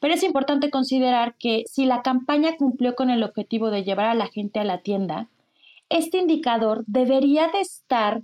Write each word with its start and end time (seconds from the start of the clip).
Pero 0.00 0.14
es 0.14 0.22
importante 0.22 0.70
considerar 0.70 1.36
que 1.38 1.64
si 1.66 1.84
la 1.84 2.02
campaña 2.02 2.56
cumplió 2.56 2.94
con 2.94 3.10
el 3.10 3.22
objetivo 3.22 3.70
de 3.70 3.84
llevar 3.84 4.06
a 4.06 4.14
la 4.14 4.28
gente 4.28 4.58
a 4.58 4.64
la 4.64 4.80
tienda, 4.80 5.28
este 5.90 6.18
indicador 6.18 6.84
debería 6.86 7.48
de 7.48 7.60
estar 7.60 8.22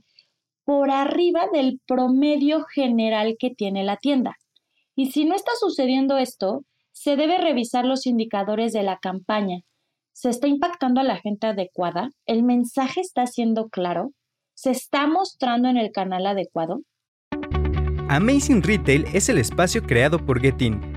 por 0.65 0.91
arriba 0.91 1.47
del 1.53 1.81
promedio 1.87 2.65
general 2.65 3.37
que 3.39 3.51
tiene 3.51 3.85
la 3.85 3.99
tienda. 3.99 4.37
Y 4.97 5.13
si 5.13 5.25
no 5.25 5.35
está 5.35 5.53
sucediendo 5.61 6.17
esto, 6.17 6.65
se 6.93 7.17
debe 7.17 7.39
revisar 7.39 7.85
los 7.85 8.07
indicadores 8.07 8.73
de 8.73 8.83
la 8.83 8.99
campaña. 8.99 9.61
¿Se 10.13 10.31
está 10.31 10.49
impactando 10.49 11.03
a 11.03 11.05
la 11.05 11.19
gente 11.19 11.47
adecuada? 11.47 12.11
¿El 12.25 12.43
mensaje 12.43 13.03
está 13.03 13.27
siendo 13.27 13.69
claro? 13.69 14.13
¿Se 14.55 14.71
está 14.71 15.07
mostrando 15.07 15.69
en 15.69 15.77
el 15.77 15.93
canal 15.93 16.25
adecuado? 16.27 16.81
Amazing 18.09 18.63
Retail 18.63 19.05
es 19.13 19.29
el 19.29 19.37
espacio 19.37 19.83
creado 19.83 20.25
por 20.25 20.41
Getin, 20.41 20.81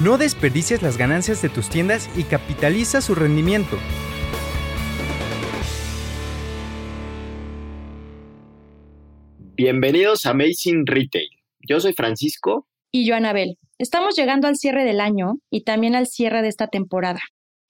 No 0.00 0.18
desperdicies 0.18 0.82
las 0.82 0.96
ganancias 0.96 1.42
de 1.42 1.48
tus 1.48 1.68
tiendas 1.68 2.10
y 2.16 2.24
capitaliza 2.24 3.00
su 3.00 3.14
rendimiento. 3.14 3.78
Bienvenidos 9.54 10.26
a 10.26 10.30
Amazing 10.30 10.86
Retail. 10.86 11.28
Yo 11.60 11.78
soy 11.78 11.92
Francisco. 11.92 12.66
Y 12.90 13.06
yo, 13.06 13.14
Anabel. 13.14 13.58
Estamos 13.78 14.16
llegando 14.16 14.48
al 14.48 14.56
cierre 14.56 14.84
del 14.84 15.00
año 15.00 15.34
y 15.50 15.62
también 15.62 15.94
al 15.94 16.06
cierre 16.06 16.42
de 16.42 16.48
esta 16.48 16.66
temporada. 16.66 17.20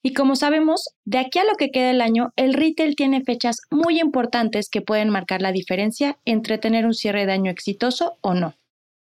Y 0.01 0.13
como 0.13 0.35
sabemos, 0.35 0.89
de 1.05 1.19
aquí 1.19 1.39
a 1.39 1.43
lo 1.43 1.55
que 1.55 1.69
queda 1.69 1.91
el 1.91 2.01
año, 2.01 2.31
el 2.35 2.53
retail 2.53 2.95
tiene 2.95 3.23
fechas 3.23 3.57
muy 3.69 3.99
importantes 3.99 4.69
que 4.69 4.81
pueden 4.81 5.09
marcar 5.09 5.41
la 5.41 5.51
diferencia 5.51 6.17
entre 6.25 6.57
tener 6.57 6.85
un 6.85 6.93
cierre 6.93 7.25
de 7.25 7.33
año 7.33 7.51
exitoso 7.51 8.17
o 8.21 8.33
no. 8.33 8.55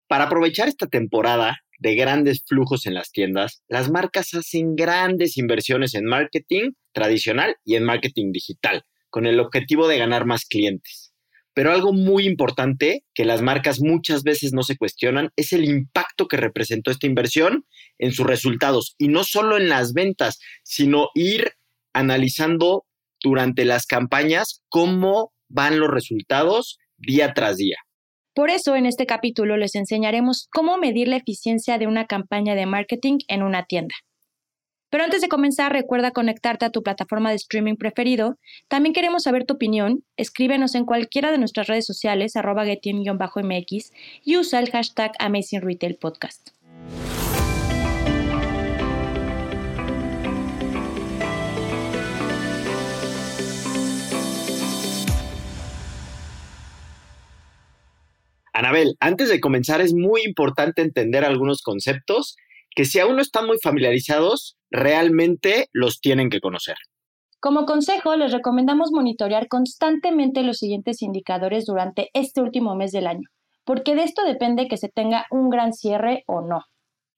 Para 0.07 0.25
aprovechar 0.25 0.67
esta 0.67 0.87
temporada 0.87 1.57
de 1.85 1.93
grandes 1.93 2.43
flujos 2.47 2.87
en 2.87 2.95
las 2.95 3.11
tiendas, 3.11 3.61
las 3.67 3.91
marcas 3.91 4.33
hacen 4.33 4.75
grandes 4.75 5.37
inversiones 5.37 5.93
en 5.93 6.05
marketing 6.05 6.71
tradicional 6.93 7.57
y 7.63 7.75
en 7.75 7.83
marketing 7.83 8.31
digital, 8.31 8.81
con 9.11 9.27
el 9.27 9.39
objetivo 9.39 9.87
de 9.87 9.99
ganar 9.99 10.25
más 10.25 10.45
clientes. 10.45 11.13
Pero 11.53 11.71
algo 11.71 11.93
muy 11.93 12.25
importante 12.25 13.03
que 13.13 13.23
las 13.23 13.43
marcas 13.43 13.81
muchas 13.81 14.23
veces 14.23 14.51
no 14.51 14.63
se 14.63 14.77
cuestionan 14.77 15.29
es 15.35 15.53
el 15.53 15.63
impacto 15.63 16.27
que 16.27 16.37
representó 16.37 16.89
esta 16.89 17.05
inversión 17.05 17.67
en 17.99 18.13
sus 18.13 18.25
resultados. 18.25 18.95
Y 18.97 19.09
no 19.09 19.23
solo 19.23 19.55
en 19.55 19.69
las 19.69 19.93
ventas, 19.93 20.39
sino 20.63 21.09
ir 21.13 21.51
analizando 21.93 22.87
durante 23.21 23.63
las 23.63 23.85
campañas 23.85 24.63
cómo 24.69 25.33
van 25.49 25.79
los 25.79 25.91
resultados 25.91 26.79
día 26.97 27.35
tras 27.35 27.57
día. 27.57 27.77
Por 28.35 28.49
eso 28.49 28.75
en 28.75 28.85
este 28.85 29.05
capítulo 29.05 29.55
les 29.55 29.75
enseñaremos 29.75 30.49
cómo 30.51 30.77
medir 30.77 31.07
la 31.07 31.15
eficiencia 31.15 31.77
de 31.77 31.87
una 31.87 32.05
campaña 32.05 32.53
de 32.53 32.65
marketing 32.65 33.19
en 33.29 33.43
una 33.43 33.63
tienda. 33.63 33.95
Pero 34.89 35.05
antes 35.05 35.21
de 35.21 35.29
comenzar, 35.29 35.71
recuerda 35.71 36.11
conectarte 36.11 36.65
a 36.65 36.69
tu 36.69 36.83
plataforma 36.83 37.29
de 37.29 37.37
streaming 37.37 37.75
preferido. 37.75 38.35
También 38.67 38.93
queremos 38.93 39.23
saber 39.23 39.45
tu 39.45 39.53
opinión. 39.53 40.03
Escríbenos 40.17 40.75
en 40.75 40.83
cualquiera 40.83 41.31
de 41.31 41.37
nuestras 41.37 41.67
redes 41.67 41.85
sociales, 41.85 42.35
arroba 42.35 42.65
mx 42.65 43.93
y 44.25 44.37
usa 44.37 44.59
el 44.59 44.69
hashtag 44.69 45.13
Amazing 45.19 45.61
Anabel, 58.55 58.95
antes 59.01 59.27
de 59.27 59.41
comenzar 59.41 59.81
es 59.81 59.93
muy 59.93 60.21
importante 60.23 60.81
entender 60.81 61.25
algunos 61.25 61.61
conceptos 61.61 62.37
que 62.73 62.85
si 62.85 62.99
aún 62.99 63.17
no 63.17 63.21
están 63.21 63.47
muy 63.47 63.57
familiarizados, 63.61 64.55
realmente 64.71 65.67
los 65.73 65.99
tienen 65.99 66.29
que 66.29 66.39
conocer. 66.39 66.77
Como 67.41 67.65
consejo, 67.65 68.15
les 68.15 68.31
recomendamos 68.31 68.91
monitorear 68.93 69.49
constantemente 69.49 70.41
los 70.41 70.59
siguientes 70.59 71.01
indicadores 71.01 71.65
durante 71.65 72.09
este 72.13 72.39
último 72.39 72.77
mes 72.77 72.93
del 72.93 73.07
año, 73.07 73.27
porque 73.65 73.93
de 73.93 74.03
esto 74.03 74.23
depende 74.25 74.69
que 74.69 74.77
se 74.77 74.87
tenga 74.87 75.25
un 75.31 75.49
gran 75.49 75.73
cierre 75.73 76.23
o 76.25 76.39
no. 76.39 76.61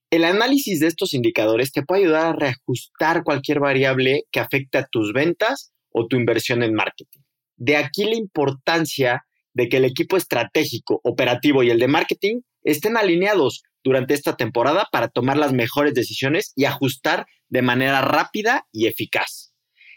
El 0.09 0.23
análisis 0.23 0.79
de 0.79 0.87
estos 0.87 1.13
indicadores 1.13 1.71
te 1.71 1.83
puede 1.83 2.05
ayudar 2.05 2.25
a 2.25 2.33
reajustar 2.35 3.23
cualquier 3.23 3.59
variable 3.59 4.23
que 4.31 4.39
afecte 4.39 4.79
a 4.79 4.87
tus 4.87 5.13
ventas 5.13 5.71
o 5.91 6.07
tu 6.07 6.15
inversión 6.15 6.63
en 6.63 6.73
marketing. 6.73 7.21
De 7.57 7.77
aquí 7.77 8.05
la 8.05 8.15
importancia 8.15 9.23
de 9.57 9.69
que 9.69 9.77
el 9.77 9.85
equipo 9.85 10.17
estratégico, 10.17 11.01
operativo 11.03 11.63
y 11.63 11.71
el 11.71 11.79
de 11.79 11.87
marketing 11.87 12.41
estén 12.63 12.95
alineados 12.95 13.63
durante 13.83 14.13
esta 14.13 14.35
temporada 14.35 14.87
para 14.91 15.07
tomar 15.07 15.35
las 15.35 15.51
mejores 15.51 15.95
decisiones 15.95 16.53
y 16.55 16.65
ajustar 16.65 17.25
de 17.49 17.63
manera 17.63 18.01
rápida 18.01 18.67
y 18.71 18.85
eficaz. 18.85 19.51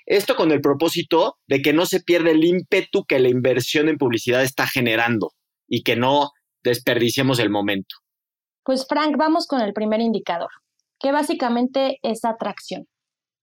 Esto 0.07 0.35
con 0.35 0.51
el 0.51 0.63
propósito 0.63 1.37
de 1.47 1.61
que 1.61 1.75
no 1.75 1.85
se 1.85 2.01
pierda 2.01 2.31
el 2.31 2.43
ímpetu 2.43 3.05
que 3.05 3.19
la 3.19 3.29
inversión 3.29 3.91
en 3.91 3.99
publicidad 3.99 4.43
está 4.43 4.67
generando 4.67 5.33
y 5.69 5.83
que 5.83 5.95
no 5.95 6.31
desperdiciemos 6.65 7.39
el 7.39 7.51
momento. 7.51 7.97
Pues 8.65 8.87
Frank, 8.89 9.17
vamos 9.19 9.47
con 9.47 9.61
el 9.61 9.75
primer 9.75 10.01
indicador, 10.01 10.51
que 10.99 11.13
básicamente 11.13 11.99
es 12.03 12.25
atracción, 12.25 12.87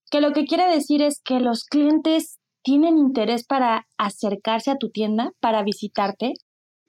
que 0.10 0.22
lo 0.22 0.34
que 0.34 0.46
quiere 0.46 0.68
decir 0.68 1.04
es 1.04 1.22
que 1.24 1.40
los 1.40 1.64
clientes 1.64 2.40
tienen 2.62 2.98
interés 2.98 3.46
para 3.46 3.88
acercarse 3.98 4.72
a 4.72 4.78
tu 4.78 4.90
tienda, 4.90 5.32
para 5.40 5.64
visitarte. 5.64 6.34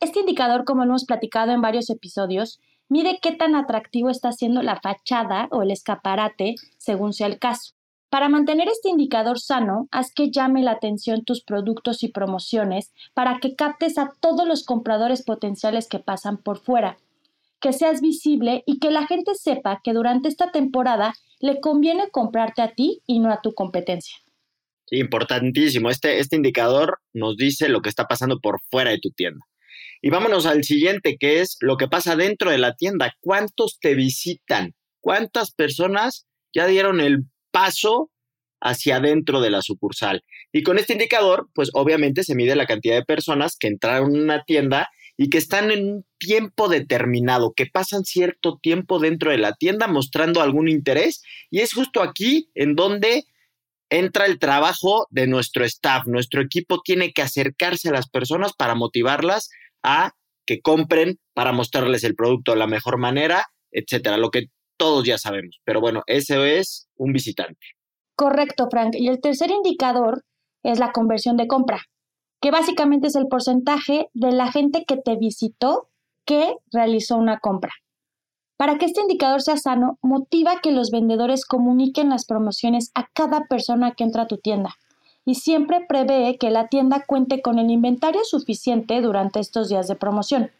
Este 0.00 0.20
indicador, 0.20 0.64
como 0.64 0.82
hemos 0.84 1.04
platicado 1.04 1.52
en 1.52 1.60
varios 1.60 1.90
episodios, 1.90 2.60
mide 2.88 3.18
qué 3.20 3.32
tan 3.32 3.54
atractivo 3.54 4.10
está 4.10 4.32
siendo 4.32 4.62
la 4.62 4.80
fachada 4.80 5.48
o 5.50 5.62
el 5.62 5.70
escaparate, 5.70 6.54
según 6.78 7.12
sea 7.12 7.26
el 7.26 7.38
caso. 7.38 7.72
Para 8.10 8.30
mantener 8.30 8.68
este 8.68 8.88
indicador 8.88 9.38
sano, 9.38 9.86
haz 9.90 10.12
que 10.14 10.30
llame 10.30 10.62
la 10.62 10.72
atención 10.72 11.24
tus 11.24 11.42
productos 11.42 12.02
y 12.02 12.08
promociones 12.08 12.92
para 13.12 13.38
que 13.38 13.54
captes 13.54 13.98
a 13.98 14.12
todos 14.20 14.48
los 14.48 14.64
compradores 14.64 15.22
potenciales 15.22 15.88
que 15.88 15.98
pasan 15.98 16.38
por 16.38 16.58
fuera, 16.58 16.96
que 17.60 17.74
seas 17.74 18.00
visible 18.00 18.62
y 18.66 18.78
que 18.78 18.90
la 18.90 19.06
gente 19.06 19.34
sepa 19.34 19.80
que 19.84 19.92
durante 19.92 20.28
esta 20.28 20.50
temporada 20.52 21.14
le 21.40 21.60
conviene 21.60 22.10
comprarte 22.10 22.62
a 22.62 22.72
ti 22.72 23.02
y 23.06 23.20
no 23.20 23.30
a 23.30 23.42
tu 23.42 23.52
competencia. 23.52 24.16
Importantísimo. 24.90 25.90
Este, 25.90 26.18
este 26.20 26.36
indicador 26.36 26.98
nos 27.12 27.36
dice 27.36 27.68
lo 27.68 27.80
que 27.82 27.88
está 27.88 28.04
pasando 28.04 28.40
por 28.40 28.60
fuera 28.70 28.90
de 28.90 28.98
tu 28.98 29.10
tienda. 29.10 29.44
Y 30.00 30.10
vámonos 30.10 30.46
al 30.46 30.64
siguiente, 30.64 31.16
que 31.18 31.40
es 31.40 31.56
lo 31.60 31.76
que 31.76 31.88
pasa 31.88 32.16
dentro 32.16 32.50
de 32.50 32.58
la 32.58 32.74
tienda. 32.74 33.14
¿Cuántos 33.20 33.78
te 33.80 33.94
visitan? 33.94 34.74
¿Cuántas 35.00 35.52
personas 35.52 36.26
ya 36.54 36.66
dieron 36.66 37.00
el 37.00 37.24
paso 37.50 38.10
hacia 38.60 38.96
adentro 38.96 39.40
de 39.40 39.50
la 39.50 39.62
sucursal? 39.62 40.22
Y 40.52 40.62
con 40.62 40.78
este 40.78 40.92
indicador, 40.92 41.48
pues 41.54 41.70
obviamente 41.74 42.22
se 42.22 42.36
mide 42.36 42.54
la 42.54 42.66
cantidad 42.66 42.96
de 42.96 43.04
personas 43.04 43.56
que 43.58 43.68
entraron 43.68 44.14
en 44.14 44.22
una 44.22 44.44
tienda 44.44 44.88
y 45.16 45.30
que 45.30 45.38
están 45.38 45.72
en 45.72 45.84
un 45.84 46.06
tiempo 46.18 46.68
determinado, 46.68 47.52
que 47.52 47.66
pasan 47.66 48.04
cierto 48.04 48.60
tiempo 48.62 49.00
dentro 49.00 49.32
de 49.32 49.38
la 49.38 49.54
tienda 49.54 49.88
mostrando 49.88 50.40
algún 50.40 50.68
interés. 50.68 51.22
Y 51.50 51.58
es 51.58 51.72
justo 51.72 52.02
aquí 52.02 52.50
en 52.54 52.76
donde 52.76 53.24
entra 53.90 54.26
el 54.26 54.38
trabajo 54.38 55.06
de 55.10 55.26
nuestro 55.26 55.64
staff. 55.64 56.06
Nuestro 56.06 56.42
equipo 56.42 56.80
tiene 56.82 57.12
que 57.12 57.22
acercarse 57.22 57.88
a 57.88 57.92
las 57.92 58.08
personas 58.08 58.52
para 58.52 58.74
motivarlas 58.74 59.50
a 59.82 60.12
que 60.46 60.60
compren 60.60 61.18
para 61.34 61.52
mostrarles 61.52 62.04
el 62.04 62.14
producto 62.14 62.52
de 62.52 62.58
la 62.58 62.66
mejor 62.66 62.98
manera, 62.98 63.46
etcétera, 63.70 64.16
lo 64.16 64.30
que 64.30 64.46
todos 64.78 65.04
ya 65.04 65.18
sabemos. 65.18 65.60
Pero 65.64 65.80
bueno, 65.80 66.02
ese 66.06 66.58
es 66.58 66.88
un 66.96 67.12
visitante. 67.12 67.60
Correcto, 68.14 68.68
Frank. 68.70 68.94
Y 68.94 69.08
el 69.08 69.20
tercer 69.20 69.50
indicador 69.50 70.24
es 70.62 70.78
la 70.78 70.92
conversión 70.92 71.36
de 71.36 71.46
compra, 71.46 71.82
que 72.40 72.50
básicamente 72.50 73.08
es 73.08 73.14
el 73.14 73.26
porcentaje 73.26 74.08
de 74.14 74.32
la 74.32 74.50
gente 74.50 74.84
que 74.86 74.96
te 74.96 75.16
visitó 75.16 75.90
que 76.24 76.54
realizó 76.72 77.16
una 77.16 77.38
compra. 77.38 77.72
Para 78.58 78.76
que 78.76 78.84
este 78.84 79.00
indicador 79.00 79.40
sea 79.40 79.56
sano, 79.56 79.98
motiva 80.02 80.60
que 80.60 80.72
los 80.72 80.90
vendedores 80.90 81.46
comuniquen 81.46 82.10
las 82.10 82.26
promociones 82.26 82.90
a 82.94 83.08
cada 83.14 83.46
persona 83.46 83.92
que 83.92 84.04
entra 84.04 84.24
a 84.24 84.26
tu 84.26 84.36
tienda 84.36 84.76
y 85.28 85.34
siempre 85.34 85.84
prevé 85.86 86.38
que 86.40 86.50
la 86.50 86.68
tienda 86.68 87.04
cuente 87.06 87.42
con 87.42 87.58
el 87.58 87.70
inventario 87.70 88.22
suficiente 88.24 89.02
durante 89.02 89.40
estos 89.40 89.68
días 89.68 89.86
de 89.86 89.94
promoción. 89.94 90.50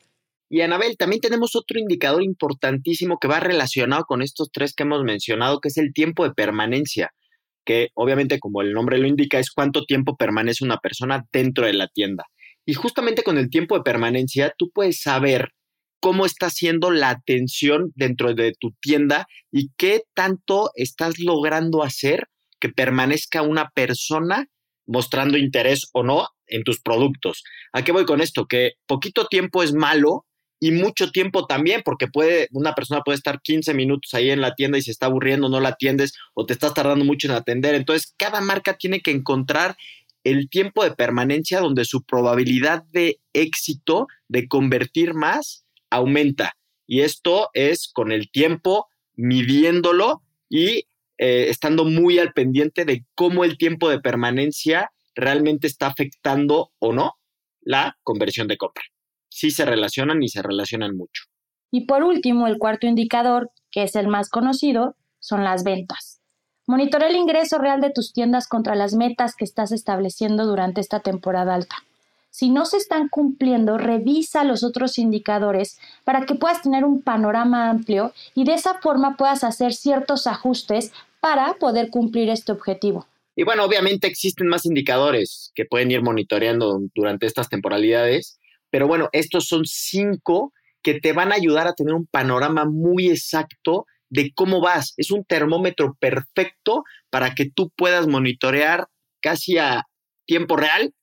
Y 0.50 0.60
Anabel, 0.60 0.98
también 0.98 1.22
tenemos 1.22 1.56
otro 1.56 1.78
indicador 1.78 2.22
importantísimo 2.22 3.18
que 3.18 3.28
va 3.28 3.40
relacionado 3.40 4.04
con 4.04 4.20
estos 4.20 4.50
tres 4.52 4.74
que 4.74 4.82
hemos 4.82 5.04
mencionado, 5.04 5.60
que 5.60 5.68
es 5.68 5.78
el 5.78 5.94
tiempo 5.94 6.24
de 6.24 6.34
permanencia. 6.34 7.10
que 7.64 7.88
obviamente 7.94 8.38
como 8.38 8.62
el 8.62 8.72
nombre 8.72 8.96
lo 8.96 9.06
indica 9.06 9.38
es 9.38 9.50
cuánto 9.50 9.84
tiempo 9.84 10.16
permanece 10.16 10.64
una 10.64 10.78
persona 10.78 11.26
dentro 11.32 11.66
de 11.66 11.74
la 11.74 11.88
tienda. 11.88 12.24
Y 12.64 12.74
justamente 12.74 13.22
con 13.22 13.36
el 13.38 13.50
tiempo 13.50 13.76
de 13.76 13.82
permanencia 13.82 14.54
tú 14.56 14.70
puedes 14.70 15.00
saber 15.02 15.52
cómo 16.00 16.26
está 16.26 16.50
siendo 16.50 16.90
la 16.90 17.10
atención 17.10 17.92
dentro 17.94 18.34
de 18.34 18.54
tu 18.58 18.72
tienda 18.80 19.26
y 19.50 19.70
qué 19.76 20.02
tanto 20.14 20.70
estás 20.74 21.18
logrando 21.18 21.82
hacer 21.82 22.28
que 22.60 22.68
permanezca 22.68 23.42
una 23.42 23.70
persona 23.70 24.46
mostrando 24.86 25.36
interés 25.36 25.88
o 25.92 26.02
no 26.02 26.28
en 26.46 26.64
tus 26.64 26.80
productos. 26.80 27.42
¿A 27.72 27.82
qué 27.82 27.92
voy 27.92 28.04
con 28.04 28.20
esto? 28.20 28.46
Que 28.46 28.72
poquito 28.86 29.26
tiempo 29.26 29.62
es 29.62 29.74
malo 29.74 30.24
y 30.60 30.72
mucho 30.72 31.10
tiempo 31.10 31.46
también, 31.46 31.82
porque 31.84 32.08
puede, 32.08 32.48
una 32.52 32.74
persona 32.74 33.02
puede 33.02 33.16
estar 33.16 33.40
15 33.40 33.74
minutos 33.74 34.12
ahí 34.14 34.30
en 34.30 34.40
la 34.40 34.54
tienda 34.54 34.78
y 34.78 34.82
se 34.82 34.90
está 34.90 35.06
aburriendo, 35.06 35.48
no 35.48 35.60
la 35.60 35.70
atiendes 35.70 36.14
o 36.34 36.46
te 36.46 36.54
estás 36.54 36.74
tardando 36.74 37.04
mucho 37.04 37.28
en 37.28 37.34
atender. 37.34 37.74
Entonces, 37.74 38.14
cada 38.16 38.40
marca 38.40 38.76
tiene 38.76 39.00
que 39.00 39.12
encontrar 39.12 39.76
el 40.24 40.48
tiempo 40.48 40.82
de 40.82 40.90
permanencia 40.90 41.60
donde 41.60 41.84
su 41.84 42.02
probabilidad 42.02 42.82
de 42.90 43.20
éxito, 43.32 44.08
de 44.28 44.48
convertir 44.48 45.14
más, 45.14 45.64
aumenta. 45.90 46.54
Y 46.86 47.00
esto 47.00 47.50
es 47.52 47.90
con 47.92 48.12
el 48.12 48.30
tiempo, 48.30 48.86
midiéndolo 49.14 50.22
y 50.48 50.86
eh, 51.18 51.48
estando 51.48 51.84
muy 51.84 52.18
al 52.18 52.32
pendiente 52.32 52.84
de 52.84 53.04
cómo 53.14 53.44
el 53.44 53.58
tiempo 53.58 53.88
de 53.88 54.00
permanencia 54.00 54.90
realmente 55.14 55.66
está 55.66 55.88
afectando 55.88 56.70
o 56.78 56.92
no 56.92 57.14
la 57.60 57.98
conversión 58.02 58.48
de 58.48 58.56
compra 58.56 58.84
sí 59.38 59.50
se 59.50 59.64
relacionan 59.64 60.22
y 60.22 60.28
se 60.28 60.42
relacionan 60.42 60.96
mucho. 60.96 61.24
Y 61.70 61.86
por 61.86 62.02
último, 62.02 62.46
el 62.46 62.58
cuarto 62.58 62.86
indicador, 62.86 63.50
que 63.70 63.84
es 63.84 63.94
el 63.94 64.08
más 64.08 64.30
conocido, 64.30 64.96
son 65.20 65.44
las 65.44 65.64
ventas. 65.64 66.20
Monitorea 66.66 67.08
el 67.08 67.16
ingreso 67.16 67.58
real 67.58 67.80
de 67.80 67.90
tus 67.90 68.12
tiendas 68.12 68.48
contra 68.48 68.74
las 68.74 68.94
metas 68.94 69.34
que 69.36 69.44
estás 69.44 69.72
estableciendo 69.72 70.44
durante 70.46 70.80
esta 70.80 71.00
temporada 71.00 71.54
alta. 71.54 71.76
Si 72.30 72.50
no 72.50 72.66
se 72.66 72.76
están 72.76 73.08
cumpliendo, 73.08 73.78
revisa 73.78 74.44
los 74.44 74.62
otros 74.62 74.98
indicadores 74.98 75.78
para 76.04 76.26
que 76.26 76.34
puedas 76.34 76.62
tener 76.62 76.84
un 76.84 77.02
panorama 77.02 77.70
amplio 77.70 78.12
y 78.34 78.44
de 78.44 78.54
esa 78.54 78.80
forma 78.80 79.16
puedas 79.16 79.44
hacer 79.44 79.72
ciertos 79.72 80.26
ajustes 80.26 80.92
para 81.20 81.54
poder 81.54 81.90
cumplir 81.90 82.28
este 82.28 82.52
objetivo. 82.52 83.06
Y 83.34 83.44
bueno, 83.44 83.64
obviamente 83.64 84.06
existen 84.06 84.48
más 84.48 84.66
indicadores 84.66 85.52
que 85.54 85.64
pueden 85.64 85.90
ir 85.90 86.02
monitoreando 86.02 86.80
durante 86.94 87.26
estas 87.26 87.48
temporalidades 87.48 88.38
pero 88.70 88.86
bueno, 88.86 89.08
estos 89.12 89.46
son 89.46 89.64
cinco 89.64 90.52
que 90.82 91.00
te 91.00 91.12
van 91.12 91.32
a 91.32 91.36
ayudar 91.36 91.66
a 91.66 91.74
tener 91.74 91.94
un 91.94 92.06
panorama 92.06 92.64
muy 92.64 93.08
exacto 93.08 93.86
de 94.10 94.32
cómo 94.34 94.60
vas. 94.60 94.94
Es 94.96 95.10
un 95.10 95.24
termómetro 95.24 95.96
perfecto 95.98 96.84
para 97.10 97.34
que 97.34 97.50
tú 97.50 97.70
puedas 97.76 98.06
monitorear 98.06 98.88
casi 99.20 99.58
a 99.58 99.84
tiempo 100.26 100.56
real 100.56 100.94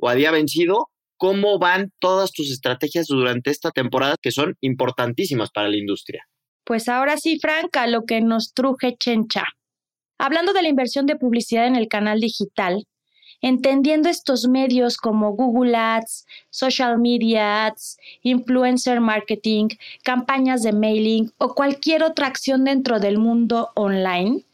o 0.00 0.08
a 0.08 0.14
día 0.14 0.30
vencido 0.30 0.88
cómo 1.16 1.58
van 1.58 1.92
todas 1.98 2.32
tus 2.32 2.50
estrategias 2.50 3.06
durante 3.06 3.50
esta 3.50 3.70
temporada 3.70 4.16
que 4.20 4.32
son 4.32 4.56
importantísimas 4.60 5.50
para 5.50 5.68
la 5.68 5.76
industria. 5.76 6.24
Pues 6.64 6.88
ahora 6.88 7.16
sí, 7.18 7.38
Franca, 7.40 7.86
lo 7.86 8.04
que 8.04 8.20
nos 8.20 8.54
truje 8.54 8.96
Chencha. 8.98 9.44
Hablando 10.18 10.52
de 10.52 10.62
la 10.62 10.68
inversión 10.68 11.06
de 11.06 11.16
publicidad 11.16 11.66
en 11.66 11.76
el 11.76 11.88
canal 11.88 12.20
digital, 12.20 12.86
entendiendo 13.42 14.08
estos 14.08 14.48
medios 14.48 14.96
como 14.96 15.32
Google 15.32 15.76
Ads, 15.76 16.26
Social 16.50 16.98
Media 16.98 17.66
Ads, 17.66 17.98
Influencer 18.22 19.00
Marketing, 19.00 19.68
campañas 20.02 20.62
de 20.62 20.72
mailing 20.72 21.32
o 21.38 21.54
cualquier 21.54 22.02
otra 22.02 22.26
acción 22.26 22.64
dentro 22.64 23.00
del 23.00 23.18
mundo 23.18 23.70
online, 23.74 24.44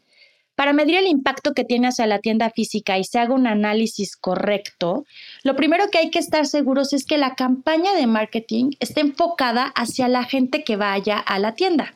para 0.57 0.73
medir 0.73 0.95
el 0.95 1.05
impacto 1.05 1.53
que 1.53 1.65
tiene 1.65 1.89
hacia 1.89 2.07
la 2.07 2.17
tienda 2.17 2.49
física 2.49 2.97
y 2.97 3.03
se 3.03 3.19
haga 3.19 3.35
un 3.35 3.45
análisis 3.45 4.17
correcto, 4.17 5.05
lo 5.43 5.55
primero 5.55 5.91
que 5.91 5.99
hay 5.99 6.09
que 6.09 6.17
estar 6.17 6.47
seguros 6.47 6.93
es 6.93 7.05
que 7.05 7.19
la 7.19 7.35
campaña 7.35 7.93
de 7.93 8.07
marketing 8.07 8.71
esté 8.79 9.01
enfocada 9.01 9.65
hacia 9.75 10.07
la 10.07 10.23
gente 10.23 10.63
que 10.63 10.75
vaya 10.75 11.19
a 11.19 11.37
la 11.37 11.53
tienda 11.53 11.93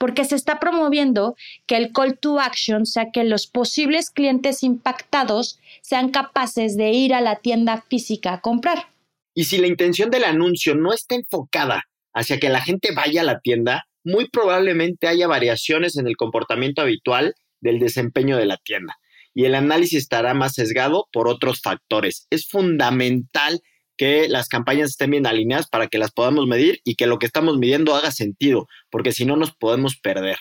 porque 0.00 0.24
se 0.24 0.34
está 0.34 0.58
promoviendo 0.58 1.36
que 1.68 1.76
el 1.76 1.92
call 1.92 2.18
to 2.18 2.40
action 2.40 2.84
sea 2.84 3.12
que 3.12 3.22
los 3.22 3.46
posibles 3.46 4.10
clientes 4.10 4.64
impactados 4.64 5.60
sean 5.82 6.10
capaces 6.10 6.76
de 6.76 6.90
ir 6.90 7.14
a 7.14 7.20
la 7.20 7.36
tienda 7.36 7.84
física 7.88 8.32
a 8.32 8.40
comprar. 8.40 8.88
Y 9.36 9.44
si 9.44 9.56
la 9.58 9.68
intención 9.68 10.10
del 10.10 10.24
anuncio 10.24 10.74
no 10.74 10.92
está 10.92 11.14
enfocada 11.14 11.84
hacia 12.12 12.40
que 12.40 12.48
la 12.48 12.60
gente 12.60 12.88
vaya 12.92 13.20
a 13.20 13.24
la 13.24 13.38
tienda, 13.38 13.84
muy 14.02 14.28
probablemente 14.28 15.06
haya 15.06 15.28
variaciones 15.28 15.96
en 15.96 16.08
el 16.08 16.16
comportamiento 16.16 16.82
habitual 16.82 17.36
del 17.64 17.80
desempeño 17.80 18.36
de 18.36 18.46
la 18.46 18.58
tienda 18.58 18.96
y 19.34 19.44
el 19.44 19.56
análisis 19.56 19.98
estará 19.98 20.32
más 20.32 20.54
sesgado 20.54 21.08
por 21.12 21.28
otros 21.28 21.60
factores. 21.60 22.26
Es 22.30 22.48
fundamental 22.48 23.60
que 23.96 24.28
las 24.28 24.48
campañas 24.48 24.90
estén 24.90 25.10
bien 25.10 25.26
alineadas 25.26 25.68
para 25.68 25.88
que 25.88 25.98
las 25.98 26.12
podamos 26.12 26.46
medir 26.46 26.80
y 26.84 26.94
que 26.94 27.06
lo 27.06 27.18
que 27.18 27.26
estamos 27.26 27.58
midiendo 27.58 27.94
haga 27.94 28.10
sentido, 28.10 28.66
porque 28.90 29.12
si 29.12 29.24
no 29.24 29.36
nos 29.36 29.54
podemos 29.54 29.96
perder. 29.96 30.36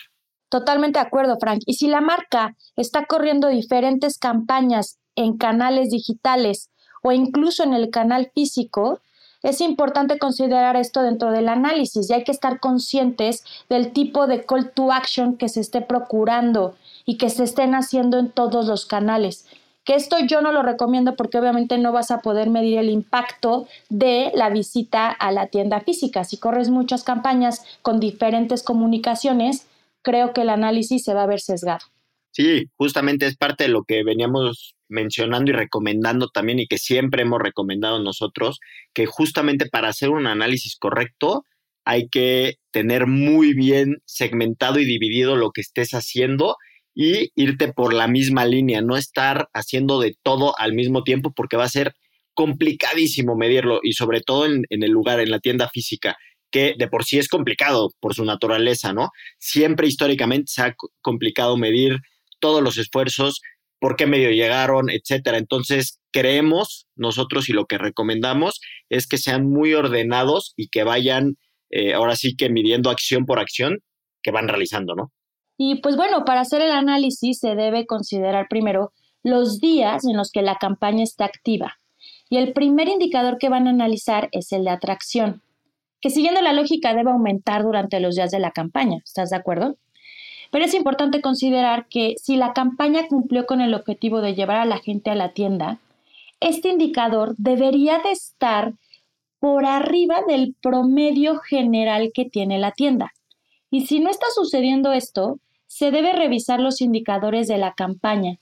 Totalmente 0.49 0.99
de 0.99 1.05
acuerdo, 1.05 1.37
Frank. 1.39 1.61
Y 1.65 1.73
si 1.73 1.87
la 1.87 2.01
marca 2.01 2.55
está 2.75 3.05
corriendo 3.05 3.47
diferentes 3.47 4.19
campañas 4.19 4.99
en 5.15 5.37
canales 5.37 5.89
digitales 5.89 6.69
o 7.01 7.11
incluso 7.11 7.63
en 7.63 7.73
el 7.73 7.89
canal 7.89 8.31
físico, 8.33 9.01
es 9.41 9.59
importante 9.59 10.17
considerar 10.19 10.75
esto 10.77 11.01
dentro 11.01 11.31
del 11.31 11.49
análisis 11.49 12.09
y 12.09 12.13
hay 12.13 12.23
que 12.23 12.31
estar 12.31 12.59
conscientes 12.59 13.43
del 13.69 13.91
tipo 13.91 14.25
de 14.25 14.45
call 14.45 14.71
to 14.71 14.91
action 14.91 15.35
que 15.37 15.49
se 15.49 15.59
esté 15.59 15.81
procurando 15.81 16.75
y 17.05 17.17
que 17.17 17.29
se 17.29 17.43
estén 17.43 17.75
haciendo 17.75 18.19
en 18.19 18.29
todos 18.31 18.65
los 18.67 18.85
canales 18.85 19.45
que 19.85 19.95
esto 19.95 20.17
yo 20.25 20.41
no 20.41 20.51
lo 20.51 20.63
recomiendo 20.63 21.15
porque 21.15 21.37
obviamente 21.37 21.77
no 21.77 21.91
vas 21.91 22.11
a 22.11 22.21
poder 22.21 22.49
medir 22.49 22.77
el 22.77 22.89
impacto 22.89 23.67
de 23.89 24.31
la 24.33 24.49
visita 24.49 25.09
a 25.09 25.31
la 25.31 25.47
tienda 25.47 25.81
física. 25.81 26.23
Si 26.23 26.37
corres 26.37 26.69
muchas 26.69 27.03
campañas 27.03 27.65
con 27.81 27.99
diferentes 27.99 28.63
comunicaciones, 28.63 29.67
creo 30.01 30.33
que 30.33 30.41
el 30.41 30.49
análisis 30.49 31.03
se 31.03 31.13
va 31.13 31.23
a 31.23 31.27
ver 31.27 31.41
sesgado. 31.41 31.85
Sí, 32.31 32.69
justamente 32.77 33.27
es 33.27 33.37
parte 33.37 33.65
de 33.65 33.69
lo 33.69 33.83
que 33.83 34.03
veníamos 34.03 34.75
mencionando 34.87 35.51
y 35.51 35.53
recomendando 35.53 36.29
también 36.29 36.59
y 36.59 36.67
que 36.67 36.77
siempre 36.77 37.23
hemos 37.23 37.41
recomendado 37.41 37.99
nosotros, 37.99 38.59
que 38.93 39.05
justamente 39.05 39.67
para 39.67 39.89
hacer 39.89 40.09
un 40.09 40.27
análisis 40.27 40.77
correcto 40.77 41.43
hay 41.85 42.07
que 42.07 42.55
tener 42.71 43.07
muy 43.07 43.53
bien 43.53 43.97
segmentado 44.05 44.79
y 44.79 44.85
dividido 44.85 45.35
lo 45.35 45.51
que 45.51 45.61
estés 45.61 45.93
haciendo 45.93 46.55
y 46.95 47.31
irte 47.35 47.71
por 47.73 47.93
la 47.93 48.07
misma 48.07 48.45
línea, 48.45 48.81
no 48.81 48.97
estar 48.97 49.49
haciendo 49.53 49.99
de 49.99 50.15
todo 50.21 50.57
al 50.59 50.73
mismo 50.73 51.03
tiempo 51.03 51.33
porque 51.35 51.57
va 51.57 51.65
a 51.65 51.69
ser 51.69 51.95
complicadísimo 52.33 53.35
medirlo 53.35 53.79
y 53.83 53.93
sobre 53.93 54.21
todo 54.21 54.45
en, 54.45 54.65
el 54.69 54.91
lugar, 54.91 55.19
en 55.19 55.31
la 55.31 55.39
tienda 55.39 55.69
física, 55.69 56.17
que 56.51 56.75
de 56.77 56.87
por 56.87 57.03
sí 57.03 57.17
es 57.17 57.27
complicado 57.27 57.91
por 57.99 58.13
su 58.13 58.25
naturaleza, 58.25 58.93
¿no? 58.93 59.09
Siempre 59.39 59.87
históricamente 59.87 60.51
se 60.51 60.61
ha 60.61 60.75
complicado 61.01 61.57
medir 61.57 61.97
todos 62.39 62.61
los 62.61 62.77
esfuerzos, 62.77 63.41
por 63.79 63.95
qué 63.95 64.07
medio 64.07 64.31
llegaron, 64.31 64.89
etcétera. 64.89 65.37
Entonces, 65.37 65.99
creemos 66.11 66.87
nosotros 66.95 67.49
y 67.49 67.53
lo 67.53 67.65
que 67.65 67.77
recomendamos 67.77 68.61
es 68.89 69.07
que 69.07 69.17
sean 69.17 69.49
muy 69.49 69.73
ordenados 69.73 70.53
y 70.55 70.69
que 70.69 70.83
vayan, 70.83 71.35
eh, 71.69 71.93
ahora 71.93 72.15
sí 72.15 72.35
que 72.35 72.49
midiendo 72.49 72.89
acción 72.89 73.25
por 73.25 73.39
acción 73.39 73.79
que 74.21 74.31
van 74.31 74.47
realizando, 74.47 74.95
¿no? 74.95 75.11
Y 75.57 75.81
pues 75.81 75.95
bueno, 75.95 76.25
para 76.25 76.41
hacer 76.41 76.61
el 76.61 76.71
análisis 76.71 77.39
se 77.39 77.55
debe 77.55 77.85
considerar 77.85 78.47
primero 78.49 78.91
los 79.23 79.59
días 79.59 80.05
en 80.05 80.17
los 80.17 80.31
que 80.31 80.41
la 80.41 80.57
campaña 80.57 81.03
está 81.03 81.25
activa. 81.25 81.77
Y 82.29 82.37
el 82.37 82.53
primer 82.53 82.87
indicador 82.89 83.37
que 83.37 83.49
van 83.49 83.67
a 83.67 83.71
analizar 83.71 84.29
es 84.31 84.51
el 84.51 84.63
de 84.63 84.71
atracción, 84.71 85.41
que 86.01 86.09
siguiendo 86.09 86.41
la 86.41 86.53
lógica 86.53 86.93
debe 86.93 87.11
aumentar 87.11 87.63
durante 87.63 87.99
los 87.99 88.15
días 88.15 88.31
de 88.31 88.39
la 88.39 88.51
campaña. 88.51 88.97
¿Estás 89.05 89.29
de 89.29 89.37
acuerdo? 89.37 89.77
Pero 90.51 90.65
es 90.65 90.73
importante 90.73 91.21
considerar 91.21 91.87
que 91.87 92.15
si 92.21 92.35
la 92.35 92.53
campaña 92.53 93.07
cumplió 93.07 93.45
con 93.45 93.61
el 93.61 93.73
objetivo 93.73 94.21
de 94.21 94.35
llevar 94.35 94.57
a 94.57 94.65
la 94.65 94.79
gente 94.79 95.09
a 95.09 95.15
la 95.15 95.33
tienda, 95.33 95.79
este 96.39 96.69
indicador 96.69 97.35
debería 97.37 97.99
de 97.99 98.11
estar 98.11 98.73
por 99.39 99.65
arriba 99.65 100.21
del 100.27 100.55
promedio 100.61 101.37
general 101.39 102.11
que 102.13 102.25
tiene 102.25 102.59
la 102.59 102.71
tienda. 102.71 103.13
Y 103.73 103.87
si 103.87 103.99
no 103.99 104.11
está 104.11 104.27
sucediendo 104.35 104.93
esto, 104.93 105.39
se 105.65 105.89
debe 105.89 106.13
revisar 106.13 106.59
los 106.59 106.79
indicadores 106.79 107.47
de 107.47 107.57
la 107.57 107.73
campaña. 107.73 108.35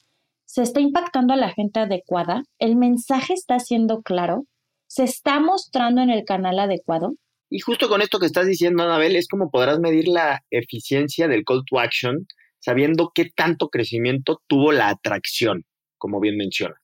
¿Se 0.43 0.61
está 0.61 0.81
impactando 0.81 1.33
a 1.33 1.37
la 1.37 1.53
gente 1.53 1.79
adecuada? 1.79 2.43
¿El 2.59 2.75
mensaje 2.75 3.33
está 3.33 3.57
siendo 3.59 4.01
claro? 4.01 4.43
¿Se 4.87 5.05
está 5.05 5.39
mostrando 5.39 6.01
en 6.01 6.09
el 6.09 6.25
canal 6.25 6.59
adecuado? 6.59 7.13
Y 7.49 7.61
justo 7.61 7.87
con 7.87 8.01
esto 8.01 8.19
que 8.19 8.25
estás 8.25 8.45
diciendo, 8.45 8.83
Anabel, 8.83 9.15
es 9.15 9.29
como 9.29 9.49
podrás 9.49 9.79
medir 9.79 10.09
la 10.09 10.41
eficiencia 10.49 11.29
del 11.29 11.45
call 11.45 11.63
to 11.65 11.79
action 11.79 12.27
sabiendo 12.59 13.13
qué 13.15 13.29
tanto 13.33 13.69
crecimiento 13.69 14.41
tuvo 14.47 14.73
la 14.73 14.89
atracción, 14.89 15.63
como 15.97 16.19
bien 16.19 16.35
menciona. 16.35 16.75